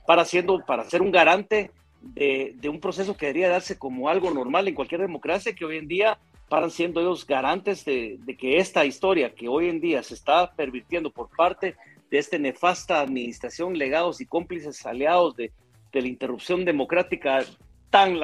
[0.05, 4.29] para, siendo, para ser un garante de, de un proceso que debería darse como algo
[4.31, 6.19] normal en cualquier democracia, que hoy en día
[6.49, 11.11] paran siendo ellos garantes de, que esta historia que hoy en día se está pervirtiendo
[11.11, 11.75] por parte
[12.09, 15.51] de esta nefasta administración, legados y cómplices aliados de,
[15.91, 17.45] de la interrupción democrática
[17.89, 18.19] tan,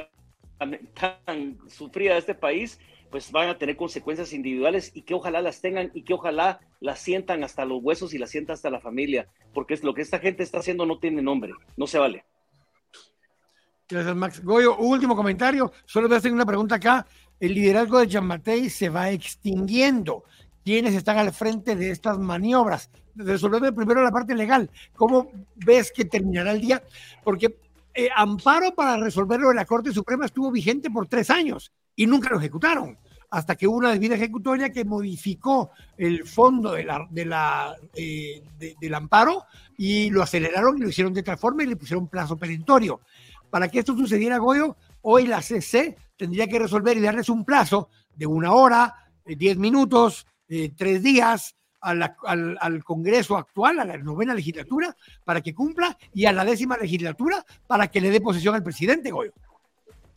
[0.57, 2.79] tan sufrida de este país,
[3.11, 6.99] pues van a tener consecuencias individuales y que ojalá las tengan y que ojalá las
[6.99, 10.19] sientan hasta los huesos y las sientan hasta la familia, porque es lo que esta
[10.19, 12.25] gente está haciendo no tiene nombre, no se vale.
[13.87, 14.43] Gracias, Max.
[14.43, 15.71] Goyo, último comentario.
[15.85, 17.05] Solo voy a hacer una pregunta acá.
[17.39, 20.23] El liderazgo de Jean Matei se va extinguiendo.
[20.63, 22.89] ¿Quiénes están al frente de estas maniobras?
[23.15, 24.69] Resolverme primero la parte legal.
[24.95, 26.81] ¿Cómo ves que terminará el día?
[27.23, 27.57] Porque
[27.93, 32.29] eh, amparo para resolverlo de la Corte Suprema estuvo vigente por tres años y nunca
[32.29, 32.97] lo ejecutaron.
[33.29, 38.43] Hasta que hubo una debida ejecutoria que modificó el fondo de la, de la, eh,
[38.57, 39.43] de, del amparo
[39.77, 43.01] y lo aceleraron y lo hicieron de otra forma y le pusieron plazo perentorio.
[43.49, 44.75] Para que esto sucediera, Goyo,
[45.07, 49.57] hoy la CC tendría que resolver y darles un plazo de una hora, eh, diez
[49.57, 56.25] minutos, eh, tres días al, Congreso actual, a la novena legislatura, para que cumpla, y
[56.25, 59.33] a la décima legislatura para que le dé posesión al presidente, Goyo.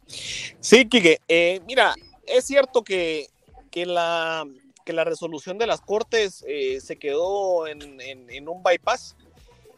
[0.06, 1.94] Sí, Quique, eh, mira,
[2.26, 3.26] es cierto que,
[3.70, 4.46] que, la,
[4.86, 9.16] que la resolución de las Cortes eh, se quedó en, en, en, un bypass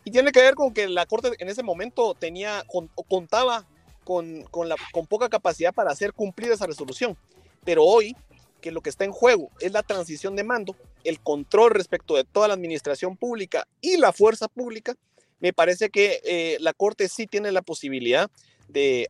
[0.05, 3.67] y tiene que ver con que la Corte en ese momento tenía con, contaba
[4.11, 7.17] con, con, la, con poca capacidad para hacer cumplir esa resolución.
[7.65, 8.17] Pero hoy,
[8.61, 10.75] que lo que está en juego es la transición de mando,
[11.05, 14.97] el control respecto de toda la administración pública y la fuerza pública,
[15.39, 18.29] me parece que eh, la Corte sí tiene la posibilidad
[18.67, 19.09] de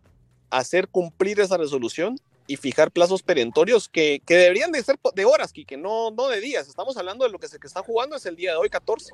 [0.51, 2.17] hacer cumplir esa resolución
[2.47, 6.43] y fijar plazos perentorios que, que deberían de ser de horas, que no, no de
[6.43, 6.69] días.
[6.69, 9.13] Estamos hablando de lo que se que está jugando es el día de hoy, 14,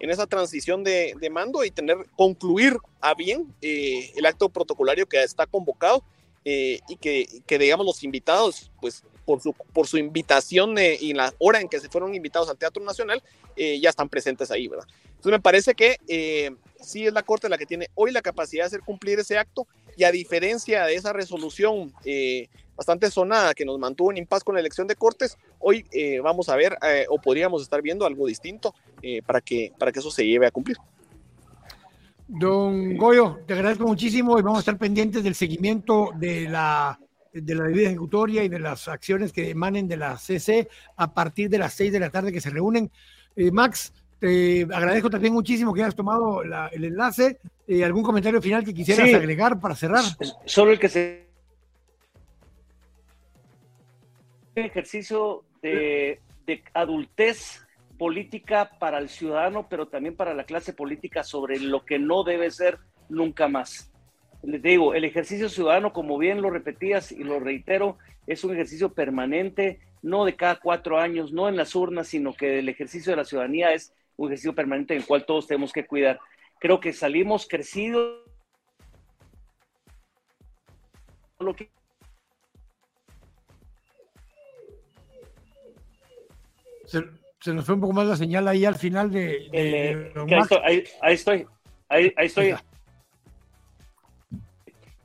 [0.00, 5.06] en esa transición de, de mando y tener, concluir a bien eh, el acto protocolario
[5.06, 6.04] que está convocado
[6.44, 11.12] eh, y que, que, digamos, los invitados, pues por su, por su invitación eh, y
[11.12, 13.22] la hora en que se fueron invitados al Teatro Nacional,
[13.56, 14.86] eh, ya están presentes ahí, ¿verdad?
[15.04, 18.62] Entonces me parece que eh, sí es la Corte la que tiene hoy la capacidad
[18.62, 19.66] de hacer cumplir ese acto
[19.96, 24.54] y a diferencia de esa resolución eh, bastante sonada que nos mantuvo en impas con
[24.54, 26.76] la elección de Cortes, hoy eh, vamos a ver
[27.08, 28.74] o podríamos estar viendo algo distinto
[29.24, 30.76] para, que, para que eso se lleve a cumplir.
[32.28, 36.98] Don Goyo, te agradezco muchísimo y vamos a estar pendientes del seguimiento de la
[37.40, 41.50] de la debida ejecutoria y de las acciones que emanen de la CC a partir
[41.50, 42.90] de las seis de la tarde que se reúnen.
[43.34, 47.38] Eh, Max, te agradezco también muchísimo que hayas tomado la, el enlace.
[47.66, 49.14] Eh, ¿Algún comentario final que quisieras sí.
[49.14, 50.04] agregar para cerrar?
[50.44, 51.25] Solo el que se...
[54.64, 56.20] ejercicio de,
[56.74, 57.66] adultez
[57.98, 62.50] política para el ciudadano, pero también para la clase política sobre lo que no debe
[62.50, 62.78] ser
[63.08, 63.92] nunca más
[64.46, 68.92] les digo, el ejercicio ciudadano, como bien lo repetías y lo reitero, es un ejercicio
[68.92, 73.16] permanente, no de cada cuatro años, no en las urnas, sino que el ejercicio de
[73.16, 76.20] la ciudadanía es un ejercicio permanente en el cual todos tenemos que cuidar.
[76.60, 78.22] Creo que salimos crecidos.
[86.86, 87.04] Se,
[87.40, 89.48] se, nos fue un poco más la señal ahí al final de...
[89.50, 91.46] de eh, ahí, estoy, ahí, ahí, estoy,
[91.88, 92.46] ahí, ahí estoy.
[92.50, 92.56] Ahí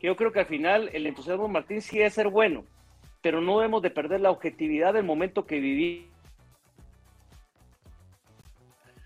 [0.02, 2.66] yo creo que al final el entusiasmo de Martín sí debe ser bueno,
[3.22, 6.08] pero no debemos de perder la objetividad del momento que viví.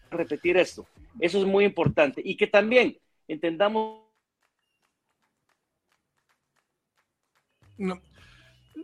[0.10, 0.88] Repetir esto,
[1.20, 2.98] eso es muy importante y que también
[3.28, 4.06] entendamos.
[7.78, 8.00] No,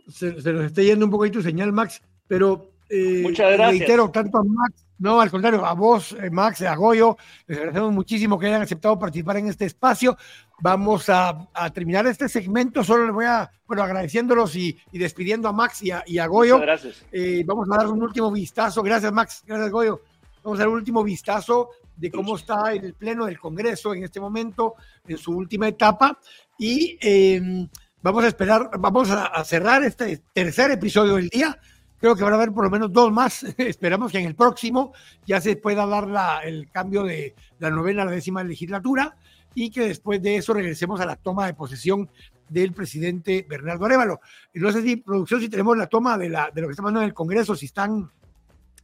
[0.08, 3.78] se, se, nos está yendo un poquito tu señal, Max, pero eh, Muchas gracias.
[3.78, 7.16] reitero tanto a Max, no, al contrario, a vos, eh, Max, a Goyo,
[7.48, 10.16] les agradecemos muchísimo que hayan aceptado participar en este espacio.
[10.60, 15.48] Vamos a, a terminar este segmento, solo les voy a, bueno, agradeciéndolos y, y despidiendo
[15.48, 16.58] a Max y a, y a Goyo.
[16.58, 17.06] Muchas gracias.
[17.10, 20.02] Eh, vamos a dar un último vistazo, gracias Max, gracias Goyo.
[20.44, 24.20] Vamos a dar un último vistazo de cómo está el Pleno del Congreso en este
[24.20, 24.74] momento,
[25.08, 26.18] en su última etapa,
[26.58, 27.66] y eh,
[28.00, 31.58] vamos a esperar, vamos a, a cerrar este tercer episodio del día
[32.02, 33.44] Creo que van a haber por lo menos dos más.
[33.56, 34.92] Esperamos que en el próximo
[35.24, 39.14] ya se pueda dar la, el cambio de la novena a la décima legislatura
[39.54, 42.10] y que después de eso regresemos a la toma de posesión
[42.48, 44.20] del presidente Bernardo Arevalo.
[44.54, 47.02] No sé si, producción, si tenemos la toma de, la, de lo que está pasando
[47.02, 48.10] en el Congreso, si están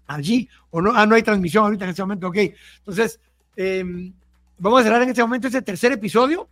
[0.07, 0.93] allí o no.
[0.95, 2.37] Ah, no hay transmisión ahorita en este momento, ok.
[2.79, 3.19] Entonces,
[3.57, 4.13] eh,
[4.59, 6.49] vamos a cerrar en este momento este tercer episodio.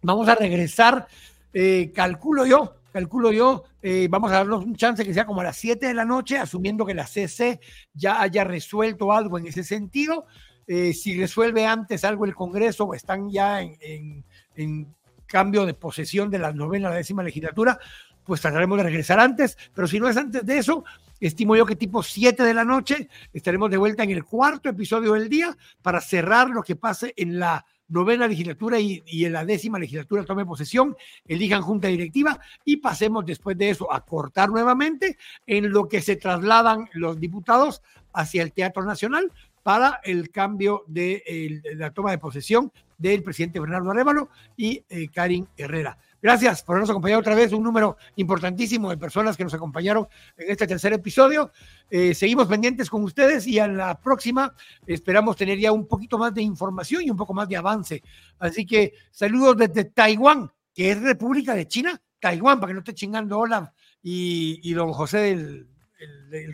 [0.00, 1.06] Vamos a regresar,
[1.52, 5.44] eh, calculo yo, calculo yo, eh, vamos a darnos un chance que sea como a
[5.44, 7.60] las 7 de la noche, asumiendo que la CC
[7.92, 10.26] ya haya resuelto algo en ese sentido.
[10.66, 14.24] Eh, si resuelve antes algo el Congreso o están ya en, en,
[14.54, 14.94] en,
[15.26, 17.78] cambio de posesión de la novena a la décima legislatura,
[18.24, 20.84] pues trataremos de regresar antes, pero si no es antes de eso,
[21.20, 25.12] estimo yo que tipo 7 de la noche estaremos de vuelta en el cuarto episodio
[25.12, 29.78] del día para cerrar lo que pase en la novena legislatura y, en la décima
[29.78, 30.96] legislatura tome posesión,
[31.26, 35.16] elijan junta directiva y pasemos después de eso a cortar nuevamente
[35.46, 37.82] en lo que se trasladan los diputados
[38.12, 39.32] hacia el Teatro Nacional
[39.62, 45.46] para el cambio de la toma de posesión del presidente Bernardo Arevalo y eh, Karin
[45.56, 45.98] Herrera.
[46.20, 50.50] Gracias por habernos acompañado otra vez, un número importantísimo de personas que nos acompañaron en
[50.50, 51.52] este tercer episodio.
[51.88, 54.52] Eh, seguimos pendientes con ustedes y a la próxima
[54.84, 58.02] esperamos tener ya un poquito más de información y un poco más de avance.
[58.40, 62.94] Así que saludos desde Taiwán, que es República de China, Taiwán, para que no esté
[62.94, 63.70] chingando Olaf
[64.02, 65.68] y, don José, el,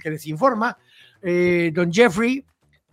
[0.02, 0.76] que les informa.
[1.22, 2.44] Eh, don Jeffrey,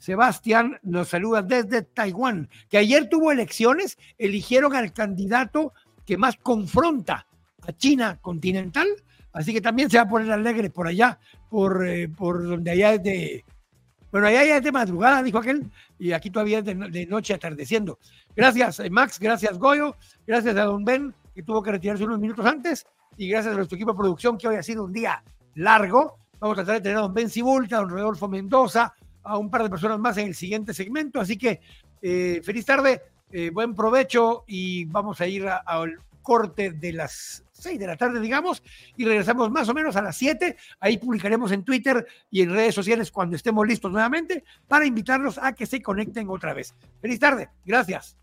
[0.02, 5.74] Sebastián nos saluda desde Taiwán, que ayer tuvo elecciones, eligieron al candidato
[6.06, 7.28] que más confronta
[7.68, 8.88] a China continental,
[9.34, 11.20] así que también se va a poner alegre por allá,
[11.50, 13.46] por, eh, por donde allá es de,
[14.12, 15.70] bueno, allá ya es de madrugada, dijo aquel,
[16.00, 18.00] y aquí todavía es de, de noche atardeciendo.
[18.36, 19.96] Gracias, eh, Max, gracias, Goyo,
[20.26, 22.86] gracias a Don Ben, que tuvo que retirarse unos minutos antes,
[23.18, 25.24] y gracias a nuestro equipo de producción, que hoy ha sido un día
[25.56, 26.18] largo.
[26.40, 29.52] Vamos a tratar de tener a Don Ben Cibulta, a Don Rodolfo Mendoza, a un
[29.52, 31.62] par de personas más en el siguiente segmento, así que
[32.02, 37.80] eh, feliz tarde, eh, buen provecho y vamos a ir al corte de las 6
[37.80, 38.64] de la tarde, digamos,
[38.98, 40.58] y regresamos más o menos a las 7.
[40.80, 45.54] Ahí publicaremos en Twitter y en redes sociales cuando estemos listos nuevamente para invitarlos a
[45.54, 46.74] que se conecten otra vez.
[47.02, 48.18] Feliz tarde, gracias.